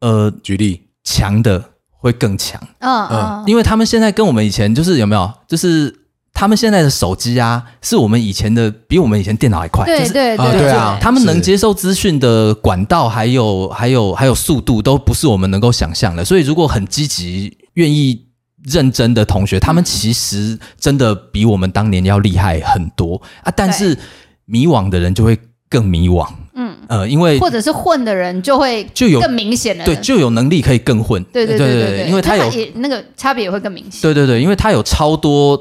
[0.03, 2.61] 呃举例，强的会更强。
[2.80, 5.94] 嗯嗯，因为他们现在跟我们以前就是有没有，就是
[6.34, 16.24] 他们现在的手机啊，是我们以前的比我们以前电脑还快，就是对对啊对啊他们能接受资讯的管道还有还有还有速度，都不是我们能够想象的。
[16.24, 18.26] 所以，如果很积极、愿意
[18.64, 23.53] 认真的同学，他们其实真的比我们当年要厉害很多啊。
[23.55, 23.96] 但是
[24.44, 25.38] 迷惘的人就会
[25.68, 34.03] 更迷惘，嗯，呃因为或者是混的人就会就有更明显的对就有能力可以更混对对对对对因为他也那个差别也会更明显。
[34.03, 35.59] 对对对因为他有超多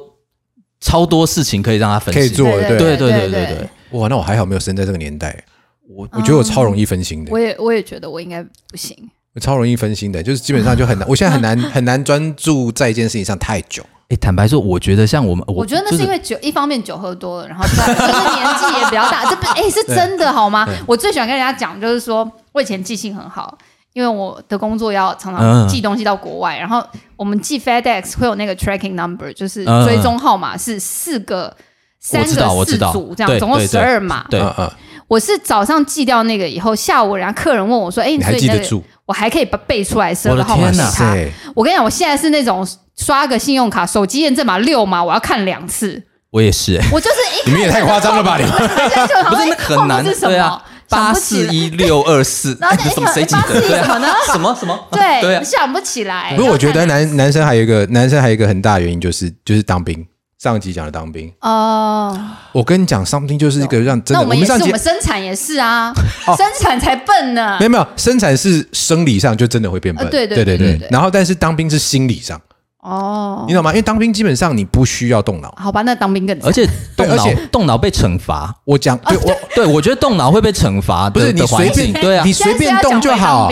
[0.82, 5.42] 超多事情可以让他分可以做对对对对对哇那我还好没有生在这个年代
[5.88, 7.32] 我我觉得我超容易分心的。
[7.32, 8.96] 我也我也觉得我应该不行。
[9.34, 13.86] 我超容易分心的就是基本上就很难我现在很难 很难专注在一件事情上太久。
[14.12, 20.68] 哎，坦白说，我觉得像我们，我我觉得那是因为酒，一方面酒喝多了，然后再就是年纪也比较大，这不哎是真的好吗？
[20.86, 23.58] 我最喜欢跟人家讲，就是说我以前记性很好，
[23.94, 26.84] 因为我的工作要常常嗯寄东西到国外，然后
[27.16, 31.56] 我们寄 FedEx 会有那个 tracking number，就是嗯追踪号码是四个。
[32.04, 34.26] 三个四组这样，总共十二码。
[34.28, 34.72] 对嗯嗯，
[35.08, 38.84] 我是早上寄掉那个以后，下午人家客人问我说：“哎，你还所以那个记得住？
[39.12, 41.14] 我还可以把背出来我的个号码天哪给他。
[41.14, 42.66] 塞，我跟你讲，我现在是那种
[42.98, 46.02] 刷个信用卡，手机验证码六码，我要看两次。
[46.30, 48.38] 我也是，哎我就是 一你们也太夸张了吧？
[48.38, 48.52] 你们
[49.30, 50.30] 不是那很难，是什么？
[50.30, 53.60] 对啊，八四一六二四，然后那什么谁记得？
[53.68, 54.08] 对啊，一什么呢？
[54.32, 54.80] 什么什么？
[54.94, 56.34] 对，对啊，想不起来。
[56.40, 60.06] 不过，我觉得男男生还有一个男生还有一个很大原因就是就是当兵，
[60.42, 62.18] 上集讲的当兵，哦，
[62.52, 65.94] 我跟你讲，当兵就是一个让真的，那我们也是，上集我们生产也是啊，
[66.26, 66.36] 哦。
[66.36, 67.58] 生产才笨呢。
[67.60, 67.66] 没。
[67.66, 70.80] 有没有生产是生理上就真的会变笨，呃对对对对对对。
[70.80, 72.42] 对然后但是当兵是心理上，
[72.80, 73.46] 哦。
[73.48, 73.70] 你，懂吗？
[73.70, 75.54] 因为当兵基本上你不需要动脑。
[75.60, 76.50] 好吧，那当兵更惨。
[76.50, 76.68] 而且
[76.98, 82.24] 动脑对而且动脑被惩罚，我讲对我对我觉得动脑会被惩罚的，不是你随便境对啊。
[82.26, 83.48] 你，随便动就好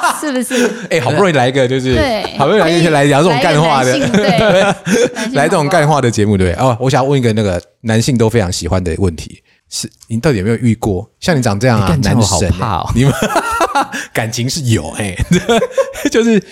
[0.20, 0.70] 是不是？
[0.90, 3.96] 哎，好不容易来一个就是对，好不容易来一个来聊这种干话的。
[5.32, 6.64] 来这种干话的节目，对不对？
[6.64, 11.08] 哦，我想要问一个那个男性都非常喜欢的问题：是你到底有没有遇过？
[11.20, 12.90] 像你长这样啊，哎干这样我好男神、怕哦。
[12.94, 13.12] 你们
[14.12, 15.16] 感情是有哎、
[16.10, 16.42] 就是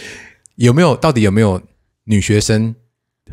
[0.56, 1.60] 有没有到底有没有
[2.04, 2.74] 女学生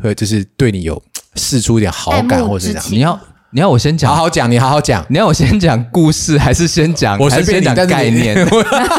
[0.02, 1.00] 会就是对你有
[1.36, 2.86] 试出一点好感，或者是这样？
[2.90, 3.20] 你要
[3.54, 5.06] 你要我先好讲，好好讲，你好好讲。
[5.08, 7.16] 你要我先讲故事，还是先讲？
[7.20, 8.36] 我随便你，还是先讲概念。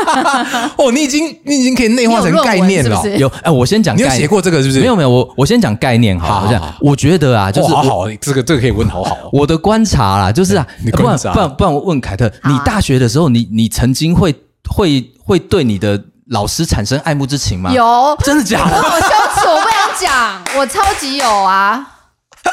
[0.79, 4.09] 哦，你已经你已经可以内化成概念了有论文是是有哎，我先讲概念。
[4.11, 4.79] 你有写过这个是不是？
[4.79, 6.43] 没有没有，我我先讲概念好。
[6.45, 9.29] 我讲好好好，我觉得啊，就是哦好好，这个这个可以问好好哦。
[9.33, 14.33] 我的观察啦，就是啊，不然你观察不然不然，我问凯特，你大学的时候，你你曾经会
[14.69, 18.77] 会会对你的老师产生爱慕之情吗？，有，真的假的？
[18.77, 21.85] 我羞耻，我不想讲，我超级有啊，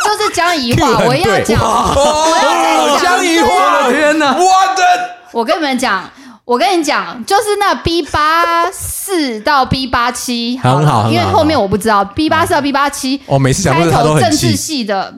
[0.05, 4.33] 就是江宜桦， 我要讲，我要江宜桦，天哪！
[4.33, 4.83] 我的
[5.33, 6.09] 我跟你们讲，
[6.45, 15.15] 我跟你讲，就是那 B 八四到 B 八七，很好好因为后面我不知道 B 八四到 B 八七，哦，每次讲开过他都政治气，系的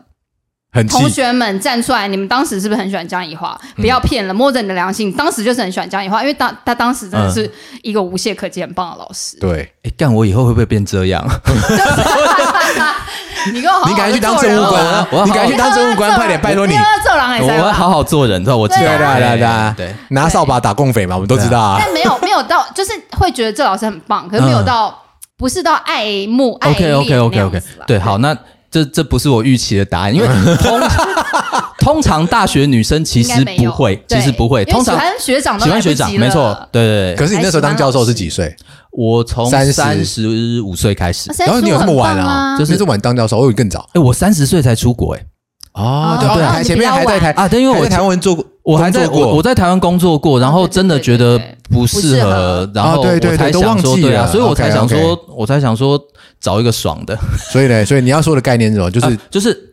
[0.72, 1.08] 很气同。
[1.08, 3.56] 学们站出来，你们当时是不是很喜欢江宜桦？
[3.76, 7.50] 嗯不要骗了，摸着你的良心，当时就是很喜欢江宜桦，因为当他当时真的是
[7.82, 9.36] 一个无懈可击、很棒的老师。
[9.40, 11.24] 对，哎，干我以后会不会变这样？
[13.52, 15.24] 你给我好好你赶快去当地做人政务官哦啊！
[15.24, 16.74] 你赶快去当政务官，快点，拜托你。
[16.74, 18.80] 我要好好做人，知道我知道。
[18.80, 18.96] 对啊。
[18.96, 19.44] 对啊对啊对。
[19.44, 21.76] 啊对，拿扫把打共匪嘛，我们都知道啊。
[21.78, 24.96] 但没有没有到，就是会觉得这老师很棒，可是没有到，
[25.36, 28.36] 不是到爱慕爱 OK 恋 OK OK 那样 OK，对，好，那
[28.74, 30.26] 这这不是我预期的答案，因为
[30.58, 30.80] 通
[31.78, 37.16] 通常大学女生其实不会，其实不会，因为通常喜欢学长喜欢学长，没错，对对对。
[37.16, 38.52] 可是你那时候当教授是几岁？
[38.90, 42.56] 我从30三十五岁开始，然后你有这么晚啊？
[42.56, 42.58] 啊？
[42.58, 43.88] 就是这么晚当教授，我以为更早。
[43.92, 45.24] 哎，我三十岁才出国，哎，
[45.74, 51.38] 哦对对前面还在台啊对因为我在台湾做过，我还在我我在台湾工作过，然后真的觉得
[51.70, 56.00] 不不适适合合，然后啊对对我才对都忘想说，对啊，记了所以我才想说，我才想说
[56.40, 57.16] 找一个爽的，
[57.52, 58.90] 所以呢，所以你要说的概念是什么？
[58.90, 59.70] 就是啊就是。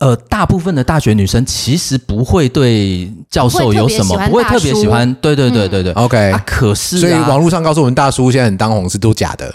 [0.00, 5.92] 呃，大部分的大学女生其实不会对教授有什么，不不会会特别喜欢，对对对对对。
[5.92, 9.54] OK 啊，可是啊，所以网络上告诉我们大叔现在很当红是都假的。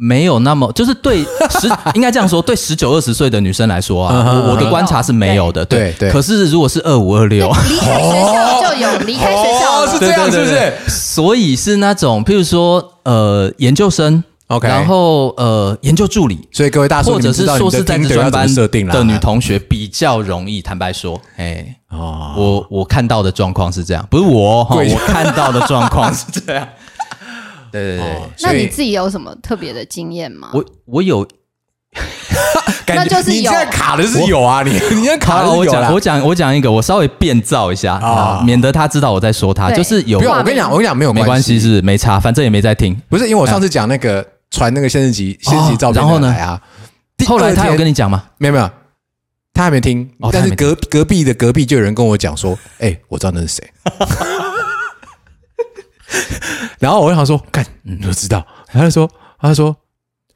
[0.00, 1.24] 没有那么，就是对
[1.60, 10.72] 十应该这样说，对十九二十岁的女生来说啊，我我的观察是没有的，对对可是如果是二五二六，离开学校就有离开学校哦是这样是不是？
[10.88, 26.66] 所以是那种，譬如说呃研究生 OK 然后呃研究助理，所以各位大叔，或者是硕士在职专班设定的女同学比较容易，坦白说，哎，哦，我我看到的状况是这样，不是我哈，我看到的状况是这样。
[27.70, 30.50] 对对对，那你自己有什么特别的经验吗？
[30.52, 31.26] 我我有
[32.86, 35.82] 那就是有你现在卡的是有啊，你你现在卡的好，我是有啦。
[35.82, 36.00] 讲我。
[36.00, 38.08] 讲我讲一个，我稍微变造一下啊。
[38.08, 42.98] 啊，免得他知道我在说他，就是有不用，画我跟你讲，我跟你讲没有没关系，是没差，反正也没在听。
[43.08, 46.34] 不是因为我上次讲那个传那个先日集先日集照片然后呢？
[47.26, 48.24] 后来他有跟你讲吗？
[48.38, 48.70] 没有没有，
[49.52, 50.08] 他还没听。
[50.20, 53.70] 哦，但是隔隔壁的隔壁就有人跟我讲说，哎，我知道那是谁。
[56.78, 58.46] 然后我就想说，干，你都知道？
[58.66, 59.10] 他就说，
[59.40, 59.76] 他就说，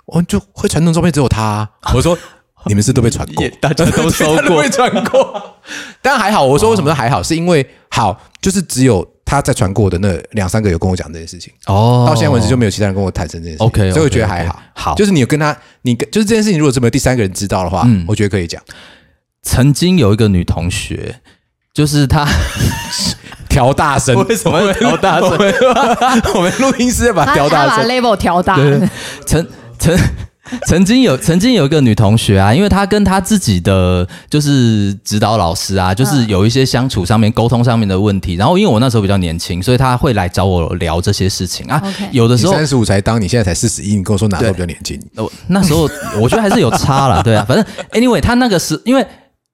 [0.06, 1.70] 我就会传那种照片只有他啊。
[1.94, 2.16] 我说，
[2.66, 5.56] 你们是都被传过， 大家都收 都被传过。
[6.00, 13.66] 但还好，我说为什么还好，是因为好，就是只有他在传过的那两三个有跟我讲这件事情，哦到现在为止就没有其他人跟我坦诚这件事情。
[13.66, 14.60] OK，所以我觉得还好。
[14.74, 18.60] 好，就是你有跟他，你跟就是这件事情，如果这么第三个人知道的话，嗯我觉得可以讲。
[19.42, 21.20] 曾经有一个女同学，
[21.74, 22.26] 就是他
[23.48, 25.54] 调大声，为什么会调大声我们
[26.36, 27.88] 我们录音师要把它他他把调大声。
[27.88, 28.88] level 调大，对对
[29.26, 29.46] 曾
[29.78, 29.98] 曾
[30.66, 38.34] 曾经有曾经有一个女同学啊，因为她跟她自己的就是指导老师啊，就是有一些相处上面、沟通上面的问题。
[38.34, 42.08] 然后因为我那时候比较年轻，所以她会来找我聊这些事情啊 OK。
[42.10, 45.00] 有的时候三十五才当，你现在才四十一，你跟我说哪时候比较年轻？
[45.16, 45.88] 我那时候
[46.20, 49.06] 我觉得还是有差了，对啊，反正 anyway，他那个是因为。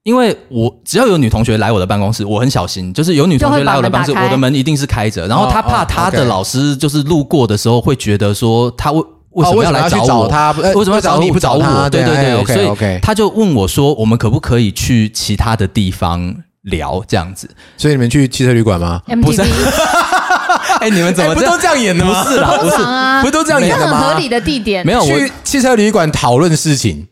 [0.09, 5.27] 因为我只要有女同学来我的办公室，我很小心，就是有女同学来我的办公室，我的门一定是开着。
[5.27, 10.25] 然后他哦哦怕她的老师就是路过的时候会觉得说她为为什么要来哦为什么要去我？
[10.25, 17.47] 找他呃为什么要找你不找我对对对，所以 OK 他就问我说，我们可不可以去其他的地方聊这样子？
[17.77, 19.03] 所以你们去汽车旅馆吗？
[19.23, 19.43] 不是
[20.81, 21.59] 哎，你们怎么不都？
[21.59, 22.25] 这样演的吗？
[22.25, 22.77] 不是啦，不是
[23.21, 23.99] 不是都这样这演的吗？
[24.01, 27.07] 很合理的地点，没有我去汽车旅馆讨论事情，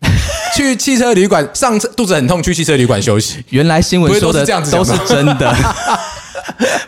[0.56, 3.44] 去汽车旅馆上车肚子很痛，去汽车旅馆休息。
[3.50, 5.54] 原来新闻说的都是这样子都是真的。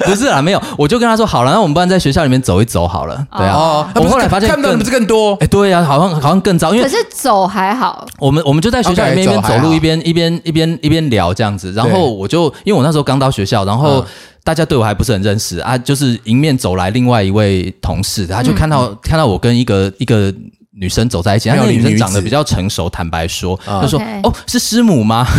[0.07, 3.27] 不是啊，没有，我就跟他说好了，那我们不然在学校里面走一走好了。
[3.37, 5.47] 对啊，我后来发现更看不到的不是更多哎、？
[5.49, 14.07] 对啊，好像好像更糟，因为可是走还好，我们我们就在学校里面一边走路一边一边一边一边聊这样子，然对后我就因为我那时候刚到学校，然后嗯
[14.45, 20.33] 大家对我还不是很认识啊，就是迎面走来另外一位同事，他就看到、看到我跟一个一个。
[20.79, 23.83] 女生走在一起，那个女生长得比较成熟，坦白说，啊。
[23.83, 25.27] 就说 OK 哦是师母吗？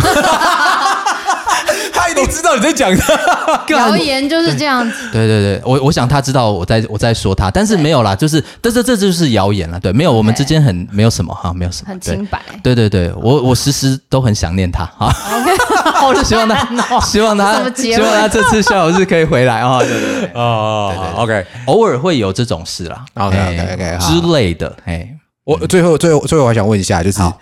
[1.92, 3.64] 他一定知道你在讲他。
[3.68, 5.10] 谣言就是这样子。
[5.12, 12.40] 对对对，我我想他知道我在我在说他，但是没有啦，就是但是这就是谣言了，对，没有我们之间很没有什么哈，没有什么，很清白。
[12.62, 15.12] 对对对，我我时时都很想念他啊，
[16.06, 16.56] 我就希望他，
[17.00, 24.08] 希望他希望他这次校友日可以回来啊，对对对，哦，OK，偶尔会有这种事啦 OK，OK，OK，哎好。
[24.10, 25.08] 之类的，哎，
[25.44, 27.38] 我最后最后最后我还想问一下，就是好，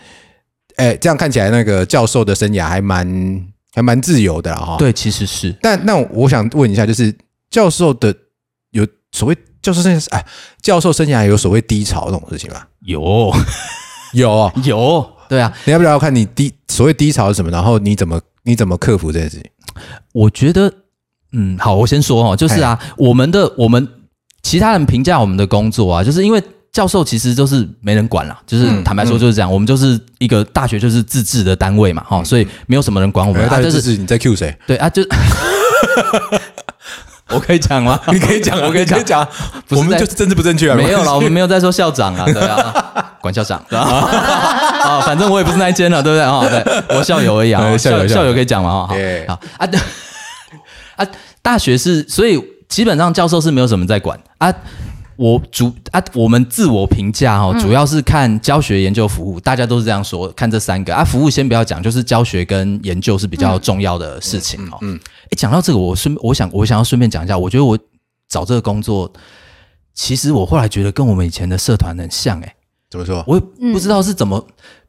[0.77, 7.15] 哎，这样看起来那个教授的生涯还蛮还蛮自由的啦哈。，对，其实是但那我想问一下，就是
[7.51, 8.15] 教授的
[8.71, 10.25] 有所谓教授生涯，哎，
[10.63, 12.63] 教授生涯有所谓低潮这种事情吗？
[12.83, 13.01] 有
[14.15, 17.51] 有哦，有，对啊，你要不要看你低所谓低潮是什么？
[17.51, 19.51] 然后你怎么你怎么克服这件事情？
[20.13, 20.73] 我觉得，
[21.33, 23.87] 嗯，好，我先说哦，就是啊，我们的我们
[24.43, 26.43] 其他人评价我们的工作啊，就是因为
[26.79, 34.57] 教授其实就是没人管啦，就是嗯坦白说就是这样，我们就是一个大学就是自治的单位嘛，哈、所以没有什么人管我们，啊，大就是就是你在 Q 谁？
[34.65, 35.03] 对啊，就
[37.35, 37.99] 我可以讲吗？
[38.13, 39.05] 你可以讲啊， 我可以讲。
[39.05, 39.27] 讲。
[39.71, 46.23] 我们就是政治不正确啊，没有啦，我了，们没有在说校长啊，对啊， 管校长，对啊，啊，反正我也不是那一间了，对不对？
[46.23, 46.47] 啊？
[46.49, 48.33] 对，我校友而已啊，呃校友校友。
[48.33, 49.35] 可以讲嘛，哈，对好。
[49.59, 49.67] 啊
[50.95, 51.05] 啊，
[51.43, 54.17] 大学是，所以基本上教授是没有什么在管。
[54.39, 54.55] 啊。
[55.19, 61.03] 我主啊，我们自我评价哈，主要是看教学、研究、服务，大家都是这样说，看这三个啊。
[61.05, 64.79] 服务先不要讲，就是教学跟研究是比较重要的事情哦。
[64.83, 67.77] 嗯，哎，讲到这个，我顺我想我想要顺便讲一下，我觉得我
[68.29, 69.13] 找这个工作，
[69.93, 72.55] 其实我后来觉得跟我们以前的社团很像哎、
[72.91, 73.23] 怎么说？
[73.27, 74.43] 我也不知道是怎么，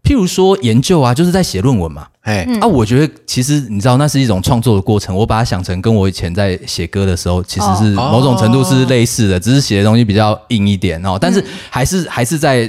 [0.03, 5.15] 譬如说研究啊，就是在写论文嘛，哎，啊，我觉得其实你知道，那是一种创作的过程。
[5.15, 11.17] 我把它想成跟我以前在写歌的时候，其实是哦某种程度是类似的，只是写的东西比较硬一点哦。
[11.19, 12.65] 但是还是还是在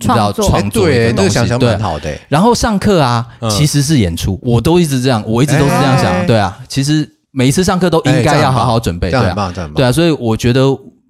[0.00, 2.12] 主要创作的东西个想想对蛮好的。
[2.28, 6.12] 然后上课啊，嗯其实是演出，我都一直这样，我一直都是这样想。
[6.12, 9.52] 哎对啊，其实每一次上课都应该要好好准备，对啊。
[9.76, 9.92] 对啊。
[9.92, 10.62] 所以我觉得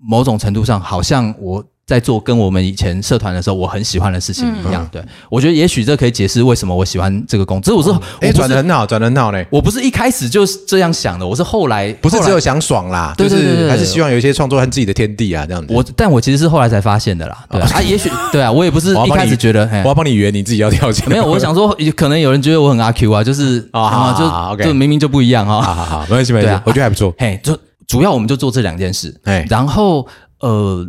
[0.07, 4.89] 某种程度上，好像我在做跟我们以前社团的时候我很喜欢的事情一样。
[4.91, 7.71] 对我觉得也许这可以解释为什么我喜欢这个工作。
[7.71, 9.47] 这我是我哎，转的很好，转的很好嘞。
[9.51, 15.75] 我不是一开始就是这样想的，我是后来不是只有想爽啦，就是还是希望有一些创作和自己的天地啊，这样子。
[15.75, 17.45] 我，但我其实是后来才发现的啦。
[17.51, 21.09] 对啊，啊也许对啊，我也不是一开始觉得，我要帮你圆，你自己要跳起来。
[21.09, 25.75] 没有，我想说，可能有人觉得我很阿 Q 啊，就是哦好啊，好好就就明明就不一样好哈。
[25.75, 27.13] 好好，没关系没关系啊，我觉得还不错。
[27.19, 29.15] 嘿，就主要我们就做这两件事。
[29.25, 30.07] 哎，然后
[30.41, 30.87] 呃，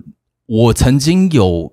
[0.54, 1.72] 我曾经有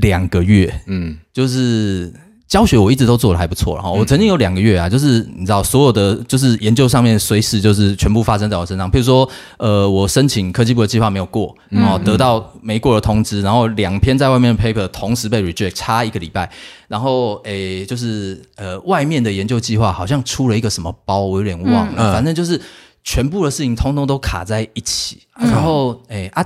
[0.00, 2.12] 两个月，嗯，就是
[2.48, 16.50] 教学我一直都做的还不错，然后我曾经有两个月啊，就是你知道所有的就是研究上面随时就是全部发生在我身上，譬如说呃我申请科技部的计划没有过，然后得到没过的通知，然后两篇在外面的 paper 同时被 reject，差一个礼拜，
[16.88, 22.12] 然后诶就是呃外面的研究计划好像出了一个什么包，我有点忘了，嗯。
[22.12, 22.60] 反正就是
[23.04, 26.44] 全部的事情通通都卡在一起，然后诶啊，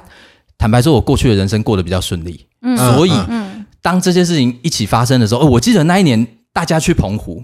[0.58, 2.46] 坦白说，我过去的人生过得比较顺利，
[2.94, 3.12] 所以。
[3.82, 7.40] 当这些事情一起发生的时候，哦，我记得那一年大家去澎湖，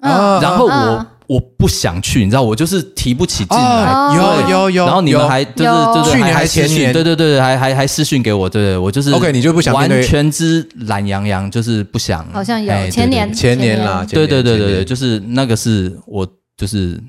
[0.00, 1.06] 啊然后我、嗯。
[1.28, 3.90] 我不想去，你知道，我就是提不起劲来。
[3.90, 4.44] 哦。
[4.44, 6.92] 有有有，然后你们有还就是就是去年还还私讯前年。
[6.92, 17.00] 对对对，还还还私讯给我，对对，我就是 OK，你就不想完全之懒洋洋，就是不想，好像有哎前年前年啦，对对对对对就是那个是我就是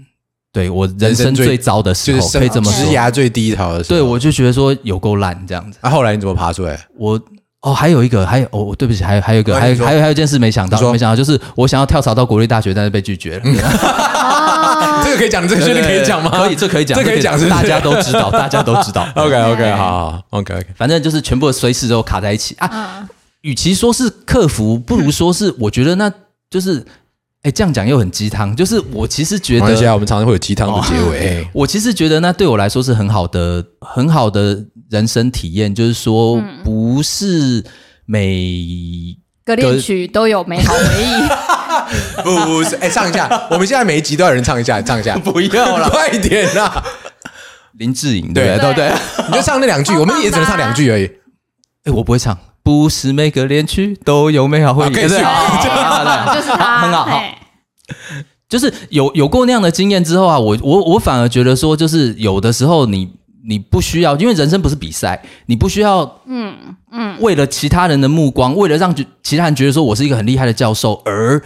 [0.54, 2.86] 对我人人生最糟的时候，就是可以这么说。
[2.86, 4.00] 职涯最低潮的时候。
[4.00, 5.80] 对，我就觉得说有够烂这样子。
[5.82, 6.80] 啊，后来你怎么爬出来？
[6.96, 7.20] 我
[7.62, 13.42] 哦，还有一个，还有哦，对不起，还有还有一个，还有还有还有一件事没想到没想到就是我想要跳槽到国立大学，但是被拒绝了。
[15.04, 16.30] 这个可以讲，这个确定可以讲吗？
[16.32, 19.08] 可以，这可以讲，这可以讲是大家都知道，大家都知道。
[19.16, 22.70] OK OK，好好 OK OK，反正就是全部的随时都卡在一起啊。
[23.00, 23.10] 嗯
[23.44, 26.10] 与其说是克服，不如说是我觉得那
[26.50, 26.82] 就是，
[27.44, 28.56] 哎，这样讲又很鸡汤。
[28.56, 31.48] 就是我其实觉没关系啊，得，我们常常会有鸡汤的结尾。
[31.54, 35.74] 我其实觉得那对我来说是很好的、很好的人生体验。
[35.74, 37.64] 就是说，不是
[38.06, 39.16] 每
[39.46, 42.24] 歌恋曲都有美好回忆。
[42.24, 46.84] 不是，哎，唱一下，我们现在每一集都有人唱一下，唱一下， 不要了， 快点啦！
[47.74, 48.88] 林志颖对对不对？
[48.88, 49.28] 对不对？
[49.28, 51.12] 你就唱那两句，我们也只能唱两句而已。
[51.86, 57.22] 哎，我不会唱，不是每个恋曲都有美好回忆，对 就是他，很好好。
[58.48, 63.12] 就是有有过那样的经验之后啊，我我我反而觉得说，就是有的时候你
[63.46, 66.56] 你不需要，因为人生不是比赛，你不需要嗯
[66.92, 71.42] 嗯，为了其他人的目光，为了让其他人觉得说我是一个很厉害的教授，而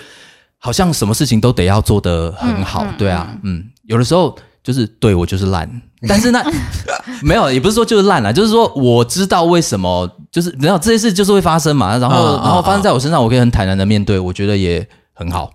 [0.59, 6.43] 好像什么事情都得要做得很好，对啊，嗯，有的时候就是对我就是烂，但是那
[7.23, 15.49] 没有，也不是说就是烂了，就是说我知道为什么，就是你知道这些事就是会发生嘛，然后、然后发生在我身上，我可以很坦然的面对，我觉得也很好。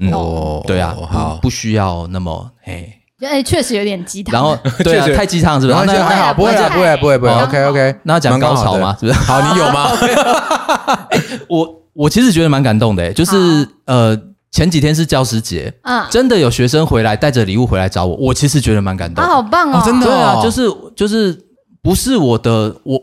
[0.00, 4.32] 嗯哦对啊，好不不需要那么嘿，哎，确实有点鸡汤。
[4.32, 5.78] 然后对啊太鸡汤是不是？
[5.84, 8.96] 那那还好，不会啊，不会，不会，不会哦，OK OK，那讲高潮吗？
[8.98, 9.18] 是不是？
[9.18, 9.90] 好，你有吗？
[11.48, 14.18] 我我其实觉得蛮感动的，欸就是呃
[14.50, 19.28] 前几天是教师节，嗯，真的有学生回来带着礼物回来找我，我其实觉得蛮感动啊，。
[19.28, 21.38] 好棒哦，哦真的对啊哦，就是就是
[21.82, 23.00] 不是我的，我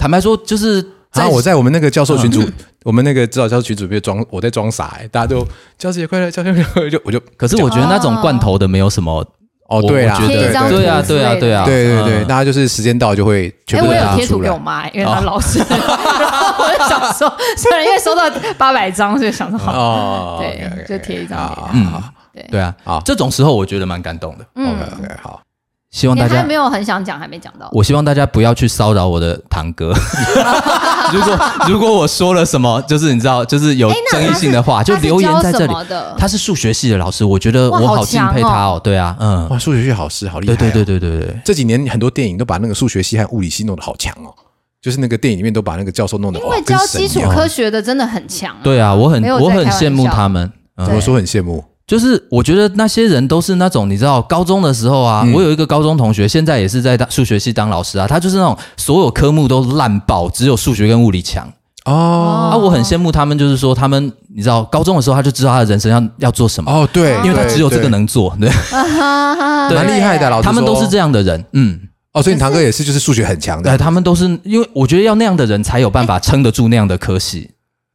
[0.00, 0.82] 坦白说就是
[1.12, 2.42] 在然后我在我们那个教授群组，
[2.84, 5.46] 我们那个指导教授群组里面装，我在装傻，哎，大家都
[5.76, 9.20] 教师节快乐，教师节快乐， 就我就可是我觉得那种罐头的没有什么
[9.68, 12.26] 哦，我对啊，对啊对啊对啊，对对对，嗯。
[12.26, 14.44] 大家就是时间到就会全哎，部都我有贴图拿出来。
[14.44, 18.22] 给我妈，因为她老师，然 后我就想说，虽然因为收到
[18.56, 21.86] 八百张，所以想说好，哦，对就贴一张给她嗯。
[21.92, 22.46] 嗯对。
[22.50, 24.46] 对啊好，这种时候我觉得蛮感动的。
[24.54, 25.40] 嗯，，OK OK，好，
[25.90, 27.68] 希望大家没有很想讲，还没讲到。
[27.72, 29.92] 我希望大家不要去骚扰我的堂哥。
[31.12, 31.38] 如果
[31.68, 35.72] 如果我说了什么，就是你知道，就是有争议性的话，就留言在这里教什。
[35.72, 36.14] 么的？
[36.16, 38.80] 他是数学系的老师，我觉得我好敬佩他哦。
[38.82, 44.30] 对啊，嗯，哇，数学系好师好厉害啊，对对对对对对，这几年很多电影都把那个数学系和物理系弄得好强哦，
[44.80, 48.54] 就是那个电影里面都把那个教授弄得哇因为教基础科学的真的很强。
[48.62, 50.52] 对啊，我很我很羡慕他们。
[50.76, 55.32] 嗯，我说很羡慕，就是我觉得那些人都是那种你知道，高中的时候啊，嗯。
[55.32, 61.52] 我有一个高中同学，现在也是在当数学系当老师啊，他就是那种所有科目都烂爆，只有数学跟物理强。
[61.86, 62.52] 哦。
[62.52, 69.74] 啊，我很羡慕他们，就是说他们，你知道，高中的时候他就知道他的人生要要做什么，哦，对，因为他只有这个，能做，对，对。
[69.74, 71.76] 蛮厉害的，老师他们都是这样的人，嗯，
[72.12, 77.50] 哦，所以你堂哥也是就是数学很强对，的，他们都是因为我觉得要那样的人才有办法撑得住那样的科系，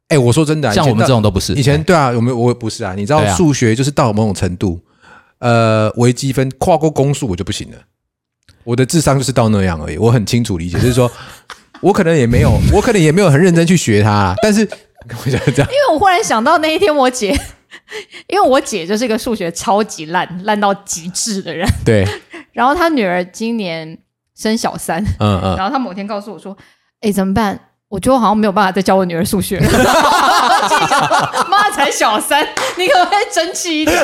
[0.08, 1.52] 哎，我说真的啊，像我们这种都不是。
[1.54, 4.80] 以前对啊，我们我不是啊，你知道数学就是到某种程度，
[5.38, 7.76] 呃，微积分跨过公数我就不行了，
[8.64, 11.10] 我的智商就是到那样而已，我很清楚理解，就是说
[11.80, 14.60] 我可能也没有，我可能也没有很认真去学它啦，但是
[15.08, 17.30] 我觉得这样因为我忽然想到那一天我姐，
[18.28, 22.06] 因为我姐就是一个数学超级烂、烂到极致的人，对，
[22.52, 23.98] 然后她女儿今年
[24.36, 26.56] 升小三，嗯嗯，然后她某天告诉我说
[27.02, 27.60] ：“哎，怎么办？
[27.88, 29.68] 我觉得我好像没有办法再教我女儿数学了。
[31.48, 32.44] ”妈才小三，
[32.76, 33.96] 你可不可以争气一点？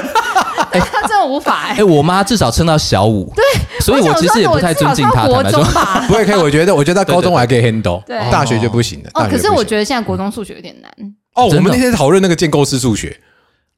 [0.70, 3.44] 但 她真的无法哎、哎，我妈至少撑到小五，对，
[3.80, 6.04] 所以我其实也不太尊敬她，国中吧。
[6.06, 9.10] 不会，可以，我觉得我觉得到高中我还可以 handle，对大学就不行了。
[9.14, 10.90] 哦，可是我得觉得现在国中数学有点难。
[11.34, 13.16] 哦，我们那天讨论那个建构式数学，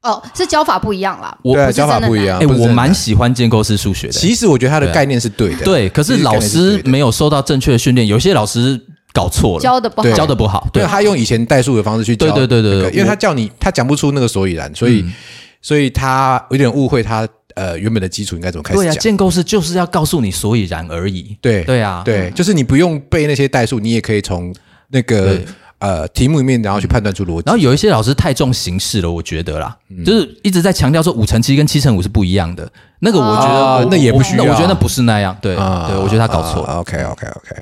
[0.03, 1.35] 哦，是教法不一样啦。
[1.41, 2.37] 我对教法不一样。
[2.39, 8.79] 哎，我蛮喜欢建构式数学的，其实我觉得他的概念是对的，对，可是老师没有受到正确的训练，有些老师
[9.15, 15.13] 搞错了，教的不好对，教的不好，对对，他用以前代数的方式去教对对对对因为他叫你，他讲不出那个所以然，所以嗯
[15.61, 19.01] 所以他有点误会他呃原本的基础应该怎么开始对啊，讲。
[19.01, 21.35] 建构式就是要告诉你所以然而已。
[21.41, 24.53] 对对啊，对，就是你不用背那些代数，你也可以从
[24.89, 25.45] 那个对
[25.79, 27.43] 呃题目里面，然后去判断出逻辑。
[27.47, 32.69] 然后有一些老师太重形式了，我觉得啦，嗯就是一直在强调说五乘七跟七乘五是不一样的。
[32.99, 35.35] 那个我觉得那也不需要我觉得那不是那样。
[35.41, 37.55] 对啊对，我觉得他搞错了，OK OK OK，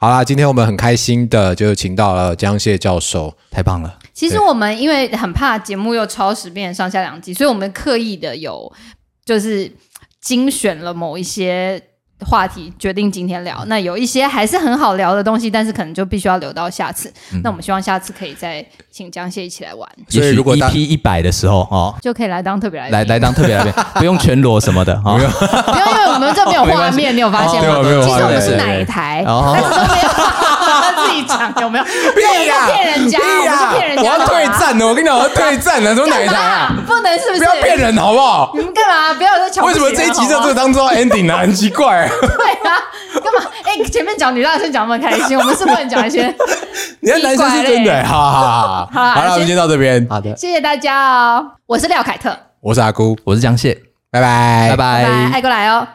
[0.00, 3.36] 好啦，今天我们很开心的就请到了江蟹教授。
[3.50, 3.98] 太棒了。
[4.14, 8.72] 其实我们因为很怕节目又超时变成上下两集，所以我们刻意的有
[9.24, 9.68] 就是
[10.20, 11.82] 精选了某一些
[12.26, 13.64] 话题，决定今天聊。
[13.66, 17.12] 那有一些还是很好聊的东西，但是可能就必须要留到下次。
[17.42, 22.92] 那我们希望下次可以再请江蟹一起来玩，所以也许如果大 EP 一百的时候哦，就可以来当特别来宾。
[22.92, 25.12] 来来当特别来宾， 不用全裸什么的哈。
[25.16, 27.76] 不用，因为我们这没有画面， 你有发现吗？
[27.82, 30.08] 其实我们是哪一台，哦但是都没有
[31.08, 31.84] 自己讲有没有？
[31.84, 34.58] 屁呀骗人家，我们是骗人家的啊。
[34.58, 34.86] 战了！
[34.86, 36.74] 我跟你讲，我要退战了，什么哪干嘛？
[36.86, 37.38] 不能是不是？
[37.38, 38.50] 不要骗人好不好？
[38.54, 39.14] 你们干嘛？
[39.14, 41.38] 不要再瞧不起人好吗当中 ending 啊？
[41.42, 42.08] 很奇怪。
[42.20, 42.78] 对啊，
[43.22, 43.50] 干嘛？
[43.64, 46.34] 哎、前面讲女大生讲那么开心，我们是不能讲一些。
[47.00, 50.06] 你看男生是真的，好好好，好好了，我们先先到这边。
[50.08, 50.98] 好的，谢谢大家
[51.36, 53.74] 哦，我是廖凯特，我是阿姑，我是江蟹，
[54.10, 55.34] 拜拜，拜拜拜，拜。
[55.34, 55.86] 爱过来哦。